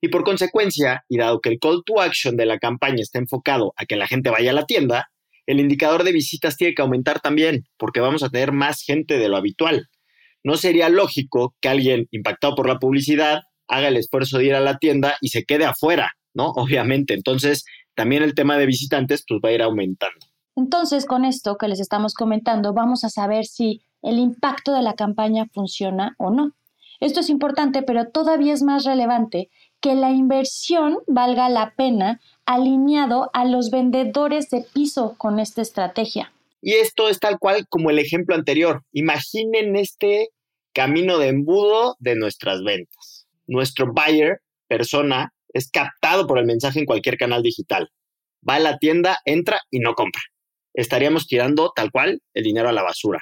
Y 0.00 0.08
por 0.08 0.24
consecuencia, 0.24 1.04
y 1.08 1.18
dado 1.18 1.40
que 1.40 1.50
el 1.50 1.60
call 1.60 1.84
to 1.86 2.00
action 2.00 2.36
de 2.36 2.46
la 2.46 2.58
campaña 2.58 3.02
está 3.02 3.20
enfocado 3.20 3.72
a 3.76 3.86
que 3.86 3.94
la 3.94 4.08
gente 4.08 4.30
vaya 4.30 4.50
a 4.50 4.54
la 4.54 4.66
tienda, 4.66 5.12
el 5.46 5.60
indicador 5.60 6.04
de 6.04 6.12
visitas 6.12 6.56
tiene 6.56 6.74
que 6.74 6.82
aumentar 6.82 7.20
también, 7.20 7.64
porque 7.76 8.00
vamos 8.00 8.22
a 8.22 8.30
tener 8.30 8.52
más 8.52 8.82
gente 8.82 9.18
de 9.18 9.28
lo 9.28 9.36
habitual. 9.36 9.88
no 10.42 10.56
sería 10.56 10.90
lógico 10.90 11.54
que 11.60 11.70
alguien 11.70 12.06
impactado 12.10 12.54
por 12.54 12.68
la 12.68 12.78
publicidad 12.78 13.40
haga 13.66 13.88
el 13.88 13.96
esfuerzo 13.96 14.38
de 14.38 14.46
ir 14.46 14.54
a 14.54 14.60
la 14.60 14.76
tienda 14.76 15.16
y 15.22 15.28
se 15.28 15.44
quede 15.44 15.64
afuera, 15.64 16.12
¿no? 16.34 16.48
Obviamente. 16.56 17.14
Entonces, 17.14 17.64
también 17.94 18.22
el 18.22 18.34
tema 18.34 18.58
de 18.58 18.66
visitantes 18.66 19.24
pues 19.26 19.40
va 19.44 19.48
a 19.48 19.52
ir 19.52 19.62
aumentando. 19.62 20.26
Entonces, 20.56 21.06
con 21.06 21.24
esto 21.24 21.56
que 21.56 21.68
les 21.68 21.80
estamos 21.80 22.14
comentando, 22.14 22.74
vamos 22.74 23.04
a 23.04 23.08
saber 23.08 23.44
si 23.44 23.80
el 24.02 24.18
impacto 24.18 24.72
de 24.72 24.82
la 24.82 24.94
campaña 24.94 25.46
funciona 25.52 26.14
o 26.18 26.30
no. 26.30 26.52
Esto 27.00 27.20
es 27.20 27.28
importante, 27.28 27.82
pero 27.82 28.10
todavía 28.10 28.52
es 28.52 28.62
más 28.62 28.84
relevante 28.84 29.50
que 29.80 29.94
la 29.94 30.12
inversión 30.12 30.98
valga 31.06 31.48
la 31.48 31.74
pena 31.76 32.20
alineado 32.46 33.30
a 33.32 33.44
los 33.44 33.70
vendedores 33.70 34.50
de 34.50 34.64
piso 34.72 35.14
con 35.18 35.38
esta 35.38 35.62
estrategia. 35.62 36.32
Y 36.60 36.74
esto 36.74 37.08
es 37.08 37.20
tal 37.20 37.38
cual 37.38 37.66
como 37.68 37.90
el 37.90 37.98
ejemplo 37.98 38.34
anterior. 38.34 38.82
Imaginen 38.92 39.76
este 39.76 40.28
camino 40.72 41.18
de 41.18 41.28
embudo 41.28 41.96
de 41.98 42.16
nuestras 42.16 42.62
ventas. 42.62 43.26
Nuestro 43.46 43.92
buyer, 43.92 44.40
persona, 44.66 45.32
es 45.52 45.70
captado 45.70 46.26
por 46.26 46.38
el 46.38 46.46
mensaje 46.46 46.80
en 46.80 46.86
cualquier 46.86 47.16
canal 47.16 47.42
digital. 47.42 47.90
Va 48.46 48.56
a 48.56 48.60
la 48.60 48.78
tienda, 48.78 49.18
entra 49.24 49.60
y 49.70 49.78
no 49.78 49.94
compra. 49.94 50.22
Estaríamos 50.74 51.26
tirando 51.26 51.72
tal 51.74 51.90
cual 51.92 52.20
el 52.34 52.44
dinero 52.44 52.68
a 52.68 52.72
la 52.72 52.82
basura. 52.82 53.20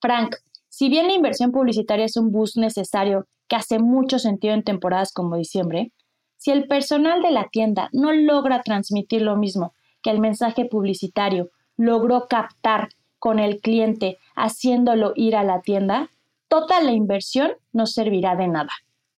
Frank, 0.00 0.36
si 0.68 0.88
bien 0.88 1.06
la 1.06 1.14
inversión 1.14 1.52
publicitaria 1.52 2.04
es 2.04 2.16
un 2.16 2.30
boost 2.30 2.56
necesario 2.56 3.26
que 3.48 3.56
hace 3.56 3.78
mucho 3.78 4.18
sentido 4.18 4.54
en 4.54 4.62
temporadas 4.62 5.12
como 5.12 5.36
diciembre, 5.36 5.92
si 6.36 6.50
el 6.50 6.66
personal 6.66 7.22
de 7.22 7.30
la 7.30 7.48
tienda 7.48 7.88
no 7.92 8.12
logra 8.12 8.62
transmitir 8.62 9.22
lo 9.22 9.36
mismo 9.36 9.74
que 10.02 10.10
el 10.10 10.20
mensaje 10.20 10.64
publicitario 10.66 11.50
logró 11.76 12.26
captar 12.28 12.90
con 13.18 13.38
el 13.38 13.60
cliente 13.60 14.18
haciéndolo 14.34 15.12
ir 15.16 15.36
a 15.36 15.42
la 15.42 15.60
tienda, 15.62 16.10
toda 16.48 16.80
la 16.82 16.92
inversión 16.92 17.52
no 17.72 17.86
servirá 17.86 18.36
de 18.36 18.48
nada. 18.48 18.70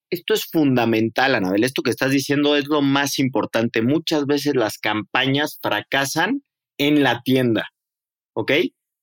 Esto 0.09 0.33
es 0.33 0.45
fundamental, 0.45 1.35
Anabel. 1.35 1.63
Esto 1.63 1.81
que 1.81 1.89
estás 1.89 2.11
diciendo 2.11 2.55
es 2.55 2.67
lo 2.67 2.81
más 2.81 3.19
importante. 3.19 3.81
Muchas 3.81 4.25
veces 4.25 4.55
las 4.55 4.77
campañas 4.77 5.59
fracasan 5.61 6.43
en 6.77 7.03
la 7.03 7.21
tienda, 7.23 7.67
¿ok? 8.33 8.51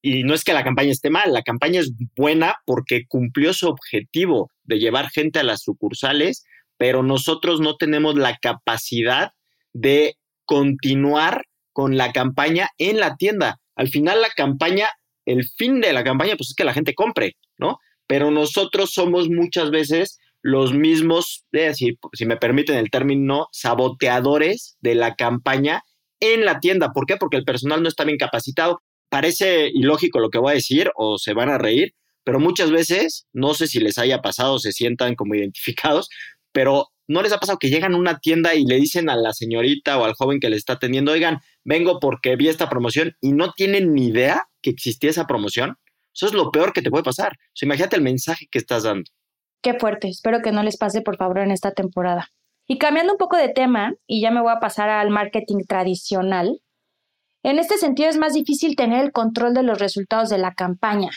Y 0.00 0.22
no 0.22 0.34
es 0.34 0.44
que 0.44 0.52
la 0.52 0.64
campaña 0.64 0.92
esté 0.92 1.10
mal, 1.10 1.32
la 1.32 1.42
campaña 1.42 1.80
es 1.80 1.92
buena 2.16 2.56
porque 2.64 3.06
cumplió 3.06 3.52
su 3.52 3.68
objetivo 3.68 4.50
de 4.64 4.78
llevar 4.78 5.10
gente 5.10 5.38
a 5.38 5.44
las 5.44 5.62
sucursales, 5.62 6.44
pero 6.76 7.02
nosotros 7.02 7.60
no 7.60 7.76
tenemos 7.76 8.16
la 8.16 8.36
capacidad 8.36 9.32
de 9.72 10.16
continuar 10.44 11.46
con 11.72 11.96
la 11.96 12.12
campaña 12.12 12.68
en 12.78 13.00
la 13.00 13.16
tienda. 13.16 13.60
Al 13.76 13.88
final 13.88 14.22
la 14.22 14.30
campaña, 14.30 14.88
el 15.26 15.44
fin 15.44 15.80
de 15.80 15.92
la 15.92 16.04
campaña, 16.04 16.36
pues 16.36 16.50
es 16.50 16.54
que 16.54 16.64
la 16.64 16.74
gente 16.74 16.94
compre, 16.94 17.36
¿no? 17.58 17.78
Pero 18.06 18.30
nosotros 18.30 18.92
somos 18.92 19.28
muchas 19.28 19.70
veces 19.70 20.18
los 20.42 20.74
mismos, 20.74 21.46
si, 21.72 21.98
si 22.12 22.26
me 22.26 22.36
permiten 22.36 22.76
el 22.76 22.90
término, 22.90 23.48
saboteadores 23.50 24.76
de 24.80 24.94
la 24.94 25.14
campaña 25.14 25.82
en 26.20 26.44
la 26.44 26.60
tienda. 26.60 26.92
¿Por 26.92 27.06
qué? 27.06 27.16
Porque 27.16 27.38
el 27.38 27.44
personal 27.44 27.82
no 27.82 27.88
está 27.88 28.04
bien 28.04 28.18
capacitado. 28.18 28.82
Parece 29.08 29.70
ilógico 29.72 30.20
lo 30.20 30.30
que 30.30 30.38
voy 30.38 30.52
a 30.52 30.56
decir 30.56 30.90
o 30.96 31.18
se 31.18 31.32
van 31.32 31.48
a 31.48 31.58
reír, 31.58 31.94
pero 32.24 32.40
muchas 32.40 32.70
veces, 32.70 33.26
no 33.32 33.54
sé 33.54 33.66
si 33.66 33.80
les 33.80 33.98
haya 33.98 34.22
pasado, 34.22 34.58
se 34.58 34.72
sientan 34.72 35.14
como 35.14 35.34
identificados, 35.34 36.08
pero 36.54 36.92
¿no 37.08 37.20
les 37.20 37.32
ha 37.32 37.38
pasado 37.38 37.58
que 37.58 37.68
llegan 37.68 37.94
a 37.94 37.98
una 37.98 38.20
tienda 38.20 38.54
y 38.54 38.64
le 38.64 38.76
dicen 38.76 39.10
a 39.10 39.16
la 39.16 39.32
señorita 39.32 39.98
o 39.98 40.04
al 40.04 40.14
joven 40.14 40.38
que 40.40 40.48
les 40.48 40.58
está 40.58 40.74
atendiendo, 40.74 41.12
oigan, 41.12 41.40
vengo 41.64 41.98
porque 42.00 42.36
vi 42.36 42.48
esta 42.48 42.70
promoción 42.70 43.16
y 43.20 43.32
no 43.32 43.52
tienen 43.52 43.92
ni 43.92 44.06
idea 44.06 44.44
que 44.62 44.70
existía 44.70 45.10
esa 45.10 45.26
promoción? 45.26 45.76
Eso 46.14 46.26
es 46.26 46.32
lo 46.32 46.52
peor 46.52 46.72
que 46.72 46.80
te 46.80 46.90
puede 46.90 47.02
pasar. 47.02 47.36
Imagínate 47.60 47.96
el 47.96 48.02
mensaje 48.02 48.46
que 48.50 48.58
estás 48.58 48.84
dando. 48.84 49.10
Qué 49.62 49.74
fuerte, 49.74 50.08
espero 50.08 50.40
que 50.42 50.52
no 50.52 50.62
les 50.62 50.76
pase 50.76 51.02
por 51.02 51.16
favor 51.16 51.38
en 51.38 51.50
esta 51.50 51.72
temporada. 51.72 52.28
Y 52.68 52.78
cambiando 52.78 53.12
un 53.12 53.18
poco 53.18 53.36
de 53.36 53.48
tema, 53.48 53.94
y 54.06 54.22
ya 54.22 54.30
me 54.30 54.40
voy 54.40 54.52
a 54.52 54.60
pasar 54.60 54.88
al 54.88 55.10
marketing 55.10 55.64
tradicional, 55.66 56.60
en 57.42 57.58
este 57.58 57.76
sentido 57.76 58.08
es 58.08 58.16
más 58.16 58.32
difícil 58.32 58.76
tener 58.76 59.04
el 59.04 59.12
control 59.12 59.52
de 59.52 59.64
los 59.64 59.78
resultados 59.78 60.30
de 60.30 60.38
la 60.38 60.54
campaña. 60.54 61.10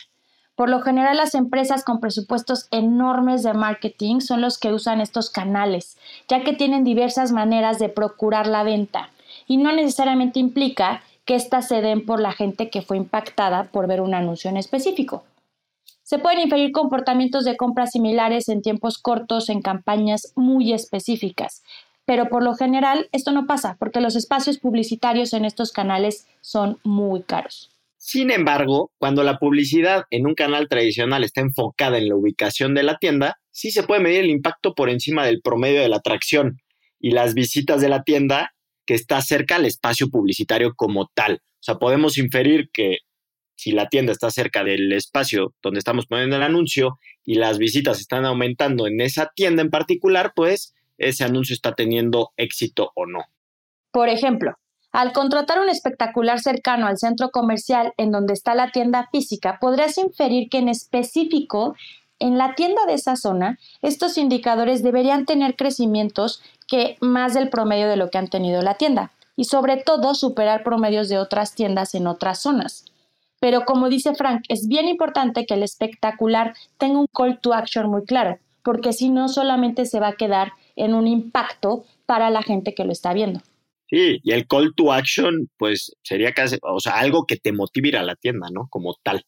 Por 0.58 0.70
lo 0.70 0.82
general, 0.82 1.18
las 1.18 1.36
empresas 1.36 1.84
con 1.84 2.00
presupuestos 2.00 2.68
enormes 2.72 3.44
de 3.44 3.54
marketing 3.54 4.22
son 4.22 4.42
los 4.42 4.58
que 4.58 4.74
usan 4.74 5.02
estos 5.02 5.30
canales, 5.30 6.00
ya 6.28 6.44
que 6.44 6.52
tienen 6.52 6.84
diversas 6.84 7.32
maneras 7.32 7.78
de 7.78 7.90
procurar 7.90 8.48
la 8.48 8.64
venta, 8.64 9.12
y 9.48 9.58
no 9.58 9.72
necesariamente 9.72 10.40
implica 10.40 11.04
que 11.26 11.36
éstas 11.36 11.68
se 11.68 11.84
den 11.84 12.08
por 12.08 12.20
la 12.20 12.32
gente 12.32 12.72
que 12.72 12.82
fue 12.82 12.98
impactada 12.98 13.66
por 13.66 13.86
ver 13.86 14.02
un 14.02 14.16
anuncio 14.16 14.50
en 14.50 14.58
específico. 14.58 15.26
Se 16.02 16.18
pueden 16.18 16.40
inferir 16.40 16.72
comportamientos 16.72 17.46
de 17.46 17.56
compra 17.56 17.86
similares 17.86 18.50
en 18.50 18.64
tiempos 18.64 18.98
cortos 18.98 19.50
en 19.50 19.62
campañas 19.62 20.34
muy 20.36 20.74
específicas, 20.74 21.62
pero 22.06 22.30
por 22.30 22.42
lo 22.42 22.56
general 22.56 23.10
esto 23.12 23.32
no 23.32 23.46
pasa 23.46 23.76
porque 23.78 24.02
los 24.02 24.16
espacios 24.16 24.58
publicitarios 24.58 25.34
en 25.34 25.46
estos 25.46 25.72
canales 25.72 26.26
son 26.42 26.80
muy 26.84 27.22
caros. 27.22 27.70
Sin 28.10 28.32
embargo, 28.32 28.94
cuando 29.00 29.22
la 29.22 29.38
publicidad 29.38 30.04
en 30.12 30.28
un 30.28 30.34
canal 30.34 30.70
tradicional 30.70 31.26
está 31.26 31.42
enfocada 31.42 31.98
en 31.98 32.08
la 32.08 32.16
ubicación 32.16 32.74
de 32.74 32.84
la 32.84 33.00
tienda, 33.00 33.36
sí 33.52 33.70
se 33.70 33.84
puede 33.84 34.00
medir 34.00 34.22
el 34.22 34.30
impacto 34.30 34.74
por 34.76 34.90
encima 34.90 35.26
del 35.26 35.42
promedio 35.42 35.82
de 35.82 35.90
la 35.90 35.98
atracción 35.98 36.62
y 37.02 37.12
las 37.12 37.34
visitas 37.34 37.82
de 37.82 37.90
la 37.90 38.04
tienda 38.04 38.54
que 38.86 38.94
está 38.94 39.20
cerca 39.22 39.58
al 39.58 39.66
espacio 39.66 40.08
publicitario 40.08 40.74
como 40.74 41.10
tal. 41.14 41.42
O 41.56 41.60
sea, 41.60 41.76
podemos 41.76 42.18
inferir 42.18 42.70
que 42.72 43.00
si 43.58 43.74
la 43.74 43.90
tienda 43.90 44.14
está 44.14 44.32
cerca 44.32 44.64
del 44.64 44.90
espacio 44.94 45.54
donde 45.62 45.80
estamos 45.80 46.06
poniendo 46.06 46.38
el 46.38 46.44
anuncio 46.44 47.00
y 47.26 47.36
las 47.36 47.58
visitas 47.58 48.00
están 48.00 48.24
aumentando 48.24 48.88
en 48.88 49.02
esa 49.02 49.34
tienda 49.36 49.64
en 49.64 49.70
particular, 49.70 50.32
pues 50.34 50.74
ese 50.98 51.26
anuncio 51.26 51.54
está 51.54 51.74
teniendo 51.76 52.30
éxito 52.38 52.90
o 52.96 53.06
no. 53.06 53.26
Por 53.92 54.08
ejemplo, 54.08 54.54
al 54.92 55.14
contratar 55.14 55.60
un 55.60 55.70
espectacular 55.70 56.40
cercano 56.40 56.88
al 56.88 56.98
centro 56.98 57.30
comercial 57.30 57.94
en 57.98 58.12
donde 58.12 58.34
está 58.34 58.56
la 58.56 58.72
tienda 58.72 59.10
física, 59.12 59.58
podrás 59.60 59.98
inferir 59.98 60.50
que 60.50 60.60
en 60.60 60.70
específico 60.70 61.76
en 62.20 62.38
la 62.38 62.56
tienda 62.56 62.86
de 62.88 62.94
esa 62.94 63.16
zona, 63.16 63.60
estos 63.82 64.18
indicadores 64.18 64.82
deberían 64.82 65.26
tener 65.26 65.56
crecimientos 65.56 66.42
que 66.68 66.98
más 67.00 67.34
del 67.34 67.50
promedio 67.50 67.88
de 67.88 67.98
lo 67.98 68.10
que 68.10 68.18
han 68.18 68.28
tenido 68.28 68.62
la 68.62 68.74
tienda 68.74 69.12
y 69.36 69.46
sobre 69.46 69.78
todo 69.78 70.16
superar 70.16 70.64
promedios 70.64 71.10
de 71.10 71.20
otras 71.20 71.54
tiendas 71.54 71.94
en 71.94 72.08
otras 72.08 72.42
zonas. 72.42 72.86
Pero 73.40 73.66
como 73.66 73.88
dice 73.88 74.16
Frank, 74.16 74.44
es 74.50 74.68
bien 74.68 74.88
importante 74.88 75.46
que 75.46 75.54
el 75.54 75.64
espectacular 75.64 76.56
tenga 76.80 77.00
un 77.00 77.08
call 77.08 77.40
to 77.40 77.54
action 77.54 77.88
muy 77.88 78.04
claro, 78.04 78.40
porque 78.64 78.94
si 78.94 79.10
no 79.10 79.28
solamente 79.30 79.86
se 79.86 80.00
va 80.00 80.08
a 80.10 80.16
quedar 80.16 80.54
en 80.76 80.96
un 80.96 81.08
impacto 81.08 81.86
para 82.08 82.32
la 82.32 82.42
gente 82.42 82.74
que 82.74 82.84
lo 82.84 82.92
está 82.92 83.14
viendo. 83.14 83.42
Sí, 83.90 84.20
y 84.22 84.32
el 84.34 84.48
call 84.48 84.74
to 84.76 84.92
action, 84.92 85.50
pues 85.58 85.96
sería 86.04 86.34
casi, 86.34 86.58
o 86.62 86.80
sea, 86.80 86.94
algo 86.96 87.26
que 87.26 87.38
te 87.38 87.54
motive 87.54 87.98
a 87.98 88.04
la 88.04 88.16
tienda, 88.16 88.50
¿no? 88.52 88.68
Como 88.70 88.96
tal. 89.02 89.24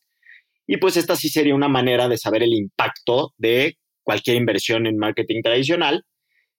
Y 0.67 0.77
pues 0.77 0.97
esta 0.97 1.15
sí 1.15 1.29
sería 1.29 1.55
una 1.55 1.69
manera 1.69 2.09
de 2.09 2.17
saber 2.17 2.43
el 2.43 2.53
impacto 2.53 3.33
de 3.37 3.77
cualquier 4.03 4.37
inversión 4.37 4.85
en 4.85 4.97
marketing 4.97 5.41
tradicional. 5.41 6.03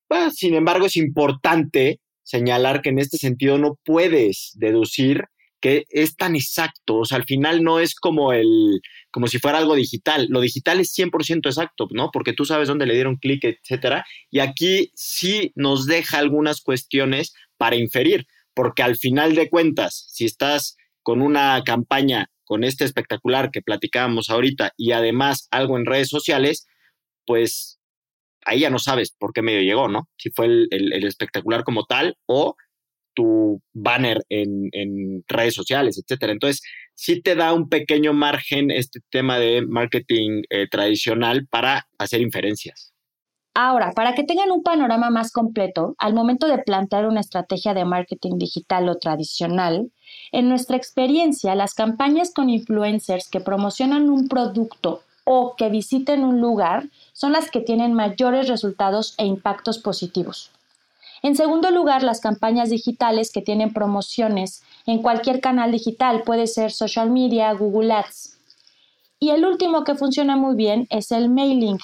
Pues, 0.08 0.34
sin 0.36 0.54
embargo, 0.54 0.86
es 0.86 0.96
importante 0.96 2.00
señalar 2.22 2.82
que 2.82 2.90
en 2.90 2.98
este 2.98 3.18
sentido 3.18 3.58
no 3.58 3.78
puedes 3.84 4.52
deducir 4.54 5.24
que 5.60 5.84
es 5.90 6.16
tan 6.16 6.36
exacto, 6.36 6.96
o 6.96 7.04
sea, 7.04 7.18
al 7.18 7.24
final 7.24 7.62
no 7.62 7.80
es 7.80 7.94
como 7.94 8.32
el, 8.32 8.80
como 9.10 9.26
si 9.26 9.38
fuera 9.38 9.58
algo 9.58 9.74
digital, 9.74 10.26
lo 10.30 10.40
digital 10.40 10.80
es 10.80 10.92
100% 10.96 11.46
exacto, 11.46 11.86
¿no? 11.92 12.10
Porque 12.12 12.32
tú 12.32 12.44
sabes 12.46 12.68
dónde 12.68 12.86
le 12.86 12.94
dieron 12.94 13.16
clic, 13.16 13.44
etcétera, 13.44 14.04
y 14.30 14.38
aquí 14.38 14.90
sí 14.94 15.52
nos 15.54 15.86
deja 15.86 16.18
algunas 16.18 16.62
cuestiones 16.62 17.34
para 17.60 17.76
inferir, 17.76 18.26
porque 18.54 18.82
al 18.82 18.96
final 18.96 19.34
de 19.34 19.50
cuentas, 19.50 20.06
si 20.08 20.24
estás 20.24 20.78
con 21.02 21.20
una 21.20 21.62
campaña 21.62 22.30
con 22.44 22.64
este 22.64 22.86
espectacular 22.86 23.50
que 23.50 23.60
platicábamos 23.60 24.30
ahorita 24.30 24.72
y 24.78 24.92
además 24.92 25.46
algo 25.50 25.76
en 25.76 25.84
redes 25.84 26.08
sociales, 26.08 26.66
pues 27.26 27.78
ahí 28.46 28.60
ya 28.60 28.70
no 28.70 28.78
sabes 28.78 29.14
por 29.16 29.34
qué 29.34 29.42
medio 29.42 29.60
llegó, 29.60 29.88
¿no? 29.88 30.08
Si 30.16 30.30
fue 30.30 30.46
el, 30.46 31.04
espectacular 31.04 31.64
como 31.64 31.84
tal 31.84 32.16
o 32.24 32.56
tu 33.14 33.60
banner 33.74 34.22
en, 34.30 35.22
redes 35.28 35.52
sociales, 35.52 35.98
etcétera. 36.02 36.32
Entonces, 36.32 36.62
sí 36.94 37.20
te 37.20 37.34
da 37.34 37.52
un 37.52 37.68
pequeño 37.68 38.14
margen 38.14 38.70
este 38.70 39.00
tema 39.10 39.38
de 39.38 39.66
marketing 39.66 40.44
eh, 40.48 40.66
tradicional 40.70 41.46
para 41.46 41.86
hacer 41.98 42.22
inferencias. 42.22 42.89
Ahora, 43.54 43.92
para 43.92 44.14
que 44.14 44.22
tengan 44.22 44.52
un 44.52 44.62
panorama 44.62 45.10
más 45.10 45.32
completo, 45.32 45.94
al 45.98 46.14
momento 46.14 46.46
de 46.46 46.58
plantear 46.58 47.06
una 47.06 47.20
estrategia 47.20 47.74
de 47.74 47.84
marketing 47.84 48.38
digital 48.38 48.88
o 48.88 48.98
tradicional, 48.98 49.90
en 50.30 50.48
nuestra 50.48 50.76
experiencia, 50.76 51.54
las 51.56 51.74
campañas 51.74 52.32
con 52.32 52.48
influencers 52.48 53.28
que 53.28 53.40
promocionan 53.40 54.08
un 54.08 54.28
producto 54.28 55.02
o 55.24 55.56
que 55.56 55.68
visiten 55.68 56.22
un 56.24 56.40
lugar 56.40 56.88
son 57.12 57.32
las 57.32 57.50
que 57.50 57.60
tienen 57.60 57.92
mayores 57.92 58.48
resultados 58.48 59.14
e 59.18 59.26
impactos 59.26 59.78
positivos. 59.78 60.50
En 61.22 61.36
segundo 61.36 61.70
lugar, 61.70 62.02
las 62.02 62.20
campañas 62.20 62.70
digitales 62.70 63.30
que 63.30 63.42
tienen 63.42 63.72
promociones 63.72 64.62
en 64.86 65.02
cualquier 65.02 65.40
canal 65.40 65.70
digital, 65.72 66.22
puede 66.22 66.46
ser 66.46 66.70
social 66.70 67.10
media, 67.10 67.52
Google 67.52 67.92
Ads. 67.92 68.38
Y 69.18 69.30
el 69.30 69.44
último 69.44 69.84
que 69.84 69.96
funciona 69.96 70.36
muy 70.36 70.54
bien 70.54 70.86
es 70.88 71.12
el 71.12 71.28
mailing. 71.28 71.78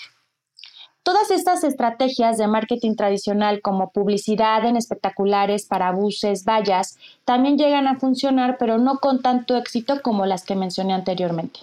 Todas 1.06 1.30
estas 1.30 1.62
estrategias 1.62 2.36
de 2.36 2.48
marketing 2.48 2.96
tradicional 2.96 3.60
como 3.62 3.92
publicidad 3.92 4.64
en 4.64 4.76
espectaculares, 4.76 5.64
para 5.64 5.92
buses, 5.92 6.44
vallas, 6.44 6.98
también 7.24 7.56
llegan 7.56 7.86
a 7.86 8.00
funcionar, 8.00 8.56
pero 8.58 8.78
no 8.78 8.98
con 8.98 9.22
tanto 9.22 9.56
éxito 9.56 10.02
como 10.02 10.26
las 10.26 10.44
que 10.44 10.56
mencioné 10.56 10.94
anteriormente. 10.94 11.60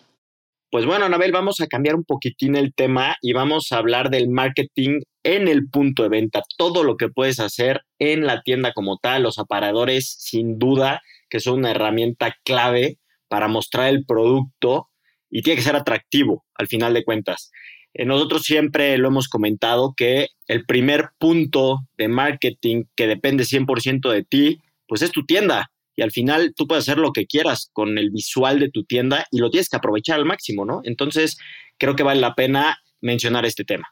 Pues 0.72 0.86
bueno, 0.86 1.04
Anabel, 1.04 1.34
vamos 1.34 1.60
a 1.60 1.68
cambiar 1.68 1.96
un 1.96 2.06
poquitín 2.06 2.56
el 2.56 2.74
tema 2.74 3.18
y 3.22 3.34
vamos 3.34 3.74
a 3.74 3.80
hablar 3.80 4.10
del 4.10 4.30
marketing 4.30 5.02
en 5.24 5.50
el 5.50 5.70
punto 5.70 6.04
de 6.04 6.10
venta, 6.10 6.42
todo 6.58 6.86
lo 6.86 6.96
que 6.96 7.10
puedes 7.10 7.42
hacer 7.42 7.82
en 8.00 8.26
la 8.26 8.44
tienda 8.44 8.72
como 8.72 8.98
tal, 8.98 9.24
los 9.24 9.40
aparadores 9.40 10.16
sin 10.20 10.58
duda 10.58 11.02
que 11.30 11.42
son 11.42 11.60
una 11.60 11.72
herramienta 11.72 12.34
clave 12.46 12.98
para 13.28 13.50
mostrar 13.50 13.90
el 13.90 14.06
producto 14.06 14.88
y 15.30 15.42
tiene 15.42 15.58
que 15.58 15.64
ser 15.64 15.76
atractivo 15.76 16.46
al 16.56 16.68
final 16.68 16.94
de 16.94 17.04
cuentas. 17.04 17.52
Eh, 17.94 18.06
nosotros 18.06 18.44
siempre 18.44 18.98
lo 18.98 19.10
hemos 19.10 19.28
comentado 19.28 19.94
que 19.96 20.30
el 20.48 20.66
primer 20.66 21.10
punto 21.20 21.80
de 21.98 22.08
marketing 22.08 22.86
que 22.96 23.08
depende 23.08 23.44
100% 23.44 24.10
de 24.10 24.24
ti, 24.24 24.60
pues 24.88 25.02
es 25.02 25.12
tu 25.12 25.26
tienda 25.26 25.72
y 25.96 26.02
al 26.02 26.12
final 26.12 26.54
tú 26.56 26.68
puedes 26.68 26.84
hacer 26.84 26.98
lo 26.98 27.12
que 27.12 27.26
quieras 27.26 27.70
con 27.74 27.98
el 27.98 28.10
visual 28.10 28.60
de 28.60 28.70
tu 28.70 28.84
tienda 28.84 29.26
y 29.32 29.40
lo 29.40 29.50
tienes 29.50 29.70
que 29.70 29.78
aprovechar 29.78 30.20
al 30.20 30.26
máximo, 30.26 30.66
¿no? 30.66 30.82
Entonces, 30.84 31.38
creo 31.78 31.96
que 31.96 32.04
vale 32.04 32.20
la 32.20 32.36
pena 32.36 32.80
mencionar 33.02 33.46
este 33.46 33.64
tema. 33.64 33.88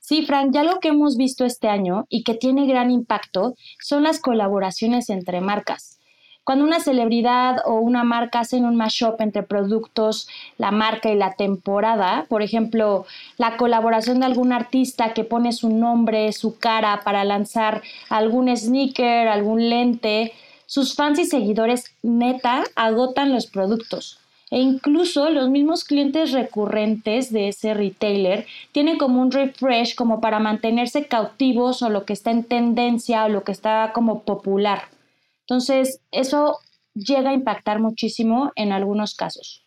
Sí, 0.00 0.24
Frank, 0.24 0.52
ya 0.54 0.64
lo 0.64 0.78
que 0.80 0.88
hemos 0.88 1.16
visto 1.18 1.44
este 1.44 1.68
año 1.68 2.06
y 2.08 2.22
que 2.22 2.34
tiene 2.34 2.66
gran 2.66 2.90
impacto 2.90 3.54
son 3.82 4.04
las 4.04 4.20
colaboraciones 4.20 5.10
entre 5.10 5.42
marcas. 5.42 5.97
Cuando 6.48 6.64
una 6.64 6.80
celebridad 6.80 7.58
o 7.66 7.74
una 7.74 8.04
marca 8.04 8.40
hacen 8.40 8.64
un 8.64 8.74
mashup 8.74 9.20
entre 9.20 9.42
productos, 9.42 10.30
la 10.56 10.70
marca 10.70 11.10
y 11.10 11.14
la 11.14 11.34
temporada, 11.34 12.24
por 12.26 12.40
ejemplo, 12.40 13.04
la 13.36 13.58
colaboración 13.58 14.20
de 14.20 14.24
algún 14.24 14.54
artista 14.54 15.12
que 15.12 15.24
pone 15.24 15.52
su 15.52 15.68
nombre, 15.68 16.32
su 16.32 16.58
cara 16.58 17.02
para 17.04 17.22
lanzar 17.24 17.82
algún 18.08 18.48
sneaker, 18.56 19.28
algún 19.28 19.68
lente, 19.68 20.32
sus 20.64 20.94
fans 20.94 21.18
y 21.18 21.26
seguidores 21.26 21.92
neta 22.02 22.64
agotan 22.76 23.30
los 23.30 23.46
productos. 23.46 24.18
E 24.50 24.58
incluso 24.58 25.28
los 25.28 25.50
mismos 25.50 25.84
clientes 25.84 26.32
recurrentes 26.32 27.30
de 27.30 27.48
ese 27.48 27.74
retailer 27.74 28.46
tienen 28.72 28.96
como 28.96 29.20
un 29.20 29.32
refresh 29.32 29.94
como 29.94 30.22
para 30.22 30.38
mantenerse 30.38 31.08
cautivos 31.08 31.82
o 31.82 31.90
lo 31.90 32.06
que 32.06 32.14
está 32.14 32.30
en 32.30 32.44
tendencia 32.44 33.26
o 33.26 33.28
lo 33.28 33.44
que 33.44 33.52
está 33.52 33.90
como 33.92 34.22
popular. 34.22 34.88
Entonces, 35.48 36.02
eso 36.10 36.58
llega 36.94 37.30
a 37.30 37.34
impactar 37.34 37.80
muchísimo 37.80 38.52
en 38.54 38.72
algunos 38.72 39.14
casos. 39.14 39.64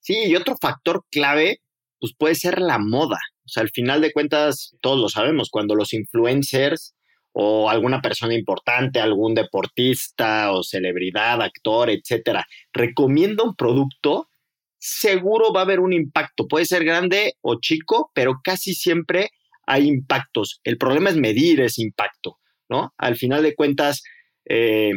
Sí, 0.00 0.24
y 0.26 0.36
otro 0.36 0.56
factor 0.60 1.06
clave, 1.10 1.62
pues 1.98 2.12
puede 2.18 2.34
ser 2.34 2.60
la 2.60 2.78
moda. 2.78 3.18
O 3.44 3.48
sea, 3.48 3.62
al 3.62 3.70
final 3.70 4.02
de 4.02 4.12
cuentas, 4.12 4.76
todos 4.82 5.00
lo 5.00 5.08
sabemos, 5.08 5.48
cuando 5.50 5.74
los 5.74 5.94
influencers 5.94 6.94
o 7.32 7.70
alguna 7.70 8.02
persona 8.02 8.34
importante, 8.34 9.00
algún 9.00 9.34
deportista 9.34 10.52
o 10.52 10.62
celebridad, 10.62 11.40
actor, 11.40 11.88
etcétera, 11.88 12.46
recomienda 12.72 13.42
un 13.42 13.56
producto, 13.56 14.28
seguro 14.78 15.50
va 15.50 15.60
a 15.60 15.64
haber 15.64 15.80
un 15.80 15.94
impacto. 15.94 16.46
Puede 16.46 16.66
ser 16.66 16.84
grande 16.84 17.36
o 17.40 17.58
chico, 17.58 18.10
pero 18.14 18.40
casi 18.44 18.74
siempre 18.74 19.30
hay 19.66 19.88
impactos. 19.88 20.60
El 20.62 20.76
problema 20.76 21.08
es 21.08 21.16
medir 21.16 21.62
ese 21.62 21.80
impacto, 21.82 22.38
¿no? 22.68 22.92
Al 22.98 23.16
final 23.16 23.42
de 23.42 23.54
cuentas, 23.54 24.02
eh, 24.44 24.92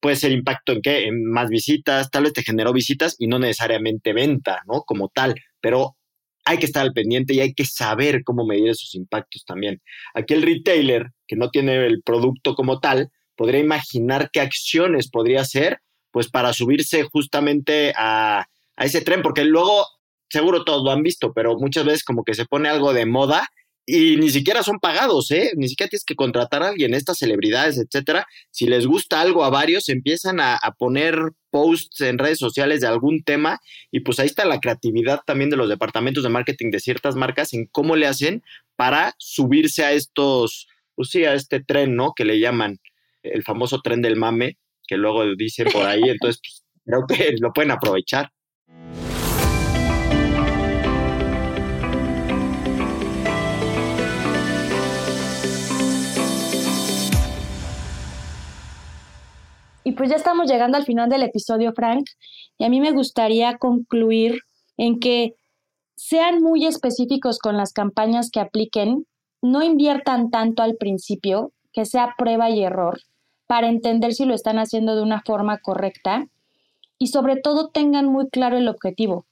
puede 0.00 0.16
ser 0.16 0.32
impacto 0.32 0.72
en 0.72 0.82
qué, 0.82 1.04
en 1.04 1.24
más 1.24 1.48
visitas, 1.48 2.10
tal 2.10 2.24
vez 2.24 2.32
te 2.32 2.42
generó 2.42 2.72
visitas 2.72 3.16
y 3.18 3.26
no 3.26 3.38
necesariamente 3.38 4.12
venta, 4.12 4.62
¿no? 4.66 4.82
Como 4.82 5.08
tal, 5.08 5.34
pero 5.60 5.96
hay 6.44 6.58
que 6.58 6.66
estar 6.66 6.82
al 6.82 6.92
pendiente 6.92 7.34
y 7.34 7.40
hay 7.40 7.54
que 7.54 7.64
saber 7.64 8.24
cómo 8.24 8.46
medir 8.46 8.68
esos 8.68 8.94
impactos 8.94 9.44
también. 9.44 9.80
Aquí 10.14 10.34
el 10.34 10.42
retailer, 10.42 11.10
que 11.26 11.36
no 11.36 11.50
tiene 11.50 11.86
el 11.86 12.02
producto 12.02 12.54
como 12.54 12.80
tal, 12.80 13.10
podría 13.36 13.60
imaginar 13.60 14.30
qué 14.32 14.40
acciones 14.40 15.10
podría 15.10 15.42
hacer, 15.42 15.78
pues 16.10 16.28
para 16.28 16.52
subirse 16.52 17.04
justamente 17.04 17.92
a, 17.96 18.46
a 18.76 18.84
ese 18.84 19.02
tren, 19.02 19.22
porque 19.22 19.44
luego, 19.44 19.86
seguro 20.28 20.64
todos 20.64 20.82
lo 20.82 20.90
han 20.90 21.02
visto, 21.02 21.32
pero 21.32 21.56
muchas 21.58 21.84
veces 21.84 22.04
como 22.04 22.24
que 22.24 22.34
se 22.34 22.46
pone 22.46 22.68
algo 22.68 22.92
de 22.92 23.06
moda 23.06 23.48
y 23.90 24.16
ni 24.16 24.30
siquiera 24.30 24.62
son 24.62 24.78
pagados, 24.78 25.30
¿eh? 25.32 25.52
Ni 25.56 25.68
siquiera 25.68 25.90
tienes 25.90 26.04
que 26.04 26.14
contratar 26.14 26.62
a 26.62 26.68
alguien, 26.68 26.94
estas 26.94 27.18
celebridades, 27.18 27.76
etcétera. 27.78 28.26
Si 28.50 28.66
les 28.66 28.86
gusta 28.86 29.20
algo 29.20 29.44
a 29.44 29.50
varios, 29.50 29.88
empiezan 29.88 30.38
a, 30.40 30.58
poner 30.78 31.32
posts 31.50 32.00
en 32.02 32.18
redes 32.18 32.38
sociales 32.38 32.80
de 32.80 32.86
algún 32.86 33.24
tema 33.24 33.58
y 33.90 34.00
pues 34.00 34.20
ahí 34.20 34.26
está 34.26 34.44
la 34.44 34.60
creatividad 34.60 35.20
también 35.26 35.50
de 35.50 35.56
los 35.56 35.68
departamentos 35.68 36.22
de 36.22 36.28
marketing 36.28 36.70
de 36.70 36.78
ciertas 36.78 37.16
marcas 37.16 37.52
en 37.52 37.66
cómo 37.66 37.96
le 37.96 38.06
hacen 38.06 38.44
para 38.76 39.14
subirse 39.18 39.84
a 39.84 39.92
estos, 39.92 40.68
pues 40.94 41.10
sí, 41.10 41.24
a 41.24 41.34
este 41.34 41.60
tren, 41.60 41.96
¿no? 41.96 42.12
Que 42.14 42.24
le 42.24 42.38
llaman 42.38 42.78
el 43.24 43.42
famoso 43.42 43.80
tren 43.80 44.00
del 44.00 44.16
mame, 44.16 44.58
que 44.86 44.96
luego 44.96 45.24
dicen 45.34 45.68
por 45.72 45.86
ahí, 45.86 46.02
entonces 46.04 46.40
pues, 46.40 46.64
creo 46.84 47.06
que 47.06 47.34
lo 47.40 47.52
pueden 47.52 47.72
aprovechar. 47.72 48.30
Y 59.90 59.92
pues 59.94 60.08
ya 60.08 60.14
estamos 60.14 60.48
llegando 60.48 60.76
al 60.76 60.84
final 60.84 61.08
del 61.08 61.24
episodio, 61.24 61.72
Frank, 61.72 62.04
y 62.58 62.64
a 62.64 62.68
mí 62.68 62.80
me 62.80 62.92
gustaría 62.92 63.58
concluir 63.58 64.38
en 64.76 65.00
que 65.00 65.34
sean 65.96 66.40
muy 66.40 66.64
específicos 66.64 67.40
con 67.40 67.56
las 67.56 67.72
campañas 67.72 68.30
que 68.30 68.38
apliquen, 68.38 69.04
no 69.42 69.64
inviertan 69.64 70.30
tanto 70.30 70.62
al 70.62 70.76
principio, 70.76 71.50
que 71.72 71.86
sea 71.86 72.14
prueba 72.16 72.50
y 72.50 72.62
error, 72.62 73.00
para 73.48 73.68
entender 73.68 74.14
si 74.14 74.26
lo 74.26 74.34
están 74.34 74.60
haciendo 74.60 74.94
de 74.94 75.02
una 75.02 75.22
forma 75.22 75.58
correcta 75.58 76.28
y 76.96 77.08
sobre 77.08 77.34
todo 77.34 77.70
tengan 77.70 78.06
muy 78.06 78.28
claro 78.28 78.58
el 78.58 78.68
objetivo. 78.68 79.26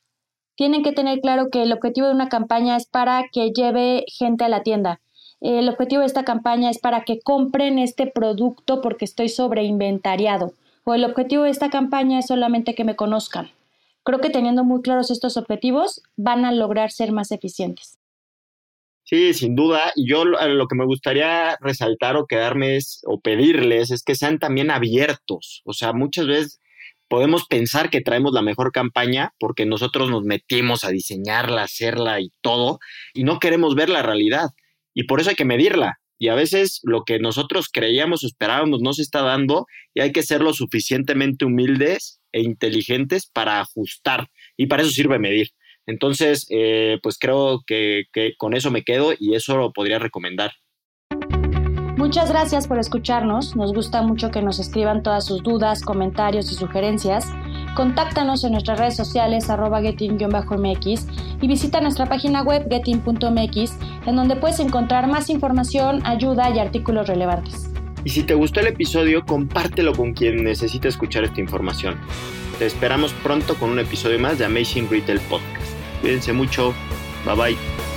Tienen 0.56 0.82
que 0.82 0.90
tener 0.90 1.20
claro 1.20 1.50
que 1.52 1.62
el 1.62 1.72
objetivo 1.72 2.08
de 2.08 2.14
una 2.14 2.28
campaña 2.28 2.74
es 2.74 2.88
para 2.88 3.22
que 3.30 3.52
lleve 3.52 4.04
gente 4.08 4.42
a 4.42 4.48
la 4.48 4.64
tienda, 4.64 5.00
el 5.40 5.68
objetivo 5.68 6.00
de 6.00 6.06
esta 6.06 6.24
campaña 6.24 6.70
es 6.70 6.78
para 6.78 7.04
que 7.04 7.20
compren 7.20 7.78
este 7.78 8.06
producto 8.06 8.80
porque 8.80 9.04
estoy 9.04 9.28
sobreinventariado. 9.28 10.52
O 10.84 10.94
el 10.94 11.04
objetivo 11.04 11.44
de 11.44 11.50
esta 11.50 11.70
campaña 11.70 12.18
es 12.18 12.26
solamente 12.26 12.74
que 12.74 12.84
me 12.84 12.96
conozcan. 12.96 13.50
Creo 14.04 14.20
que 14.20 14.30
teniendo 14.30 14.64
muy 14.64 14.82
claros 14.82 15.10
estos 15.10 15.36
objetivos 15.36 16.02
van 16.16 16.44
a 16.44 16.52
lograr 16.52 16.90
ser 16.90 17.12
más 17.12 17.30
eficientes. 17.30 17.98
Sí, 19.04 19.32
sin 19.32 19.54
duda. 19.54 19.92
Y 19.94 20.08
yo 20.08 20.24
lo 20.24 20.66
que 20.66 20.76
me 20.76 20.86
gustaría 20.86 21.56
resaltar 21.60 22.16
o 22.16 22.26
quedarme 22.26 22.76
es, 22.76 23.02
o 23.06 23.20
pedirles 23.20 23.90
es 23.90 24.02
que 24.02 24.14
sean 24.14 24.38
también 24.38 24.70
abiertos. 24.70 25.62
O 25.64 25.72
sea, 25.72 25.92
muchas 25.92 26.26
veces 26.26 26.60
podemos 27.08 27.46
pensar 27.46 27.90
que 27.90 28.00
traemos 28.00 28.32
la 28.32 28.42
mejor 28.42 28.72
campaña 28.72 29.32
porque 29.38 29.66
nosotros 29.66 30.10
nos 30.10 30.24
metimos 30.24 30.84
a 30.84 30.90
diseñarla, 30.90 31.62
hacerla 31.62 32.20
y 32.20 32.30
todo, 32.40 32.80
y 33.14 33.24
no 33.24 33.38
queremos 33.38 33.74
ver 33.74 33.88
la 33.88 34.02
realidad 34.02 34.50
y 34.98 35.04
por 35.04 35.20
eso 35.20 35.30
hay 35.30 35.36
que 35.36 35.44
medirla. 35.44 36.00
Y 36.18 36.26
a 36.26 36.34
veces 36.34 36.80
lo 36.82 37.04
que 37.04 37.20
nosotros 37.20 37.68
creíamos 37.72 38.24
o 38.24 38.26
esperábamos 38.26 38.80
no 38.82 38.92
se 38.92 39.02
está 39.02 39.22
dando 39.22 39.66
y 39.94 40.00
hay 40.00 40.10
que 40.10 40.24
ser 40.24 40.40
lo 40.40 40.52
suficientemente 40.52 41.44
humildes 41.44 42.20
e 42.32 42.42
inteligentes 42.42 43.30
para 43.32 43.60
ajustar. 43.60 44.26
Y 44.56 44.66
para 44.66 44.82
eso 44.82 44.90
sirve 44.90 45.20
medir. 45.20 45.50
Entonces, 45.86 46.48
eh, 46.50 46.98
pues 47.00 47.16
creo 47.16 47.60
que, 47.64 48.06
que 48.12 48.32
con 48.36 48.54
eso 48.54 48.72
me 48.72 48.82
quedo 48.82 49.12
y 49.16 49.36
eso 49.36 49.56
lo 49.56 49.72
podría 49.72 50.00
recomendar. 50.00 50.50
Muchas 51.96 52.28
gracias 52.30 52.66
por 52.66 52.80
escucharnos. 52.80 53.54
Nos 53.54 53.72
gusta 53.72 54.02
mucho 54.02 54.32
que 54.32 54.42
nos 54.42 54.58
escriban 54.58 55.04
todas 55.04 55.26
sus 55.26 55.44
dudas, 55.44 55.82
comentarios 55.82 56.50
y 56.50 56.56
sugerencias. 56.56 57.24
Contáctanos 57.74 58.44
en 58.44 58.52
nuestras 58.52 58.78
redes 58.78 58.96
sociales 58.96 59.48
arroba 59.50 59.80
getting-mx 59.80 61.06
y 61.40 61.46
visita 61.46 61.80
nuestra 61.80 62.06
página 62.06 62.42
web 62.42 62.66
getting.mx 62.68 63.76
en 64.06 64.16
donde 64.16 64.36
puedes 64.36 64.60
encontrar 64.60 65.06
más 65.06 65.30
información, 65.30 66.04
ayuda 66.04 66.50
y 66.50 66.58
artículos 66.58 67.06
relevantes. 67.06 67.70
Y 68.04 68.10
si 68.10 68.22
te 68.22 68.34
gustó 68.34 68.60
el 68.60 68.68
episodio, 68.68 69.24
compártelo 69.24 69.92
con 69.94 70.14
quien 70.14 70.44
necesite 70.44 70.88
escuchar 70.88 71.24
esta 71.24 71.40
información. 71.40 71.96
Te 72.58 72.66
esperamos 72.66 73.12
pronto 73.12 73.54
con 73.56 73.70
un 73.70 73.78
episodio 73.78 74.18
más 74.18 74.38
de 74.38 74.44
Amazing 74.44 74.88
Retail 74.90 75.20
Podcast. 75.20 75.72
Cuídense 76.00 76.32
mucho. 76.32 76.74
Bye 77.24 77.34
bye. 77.34 77.87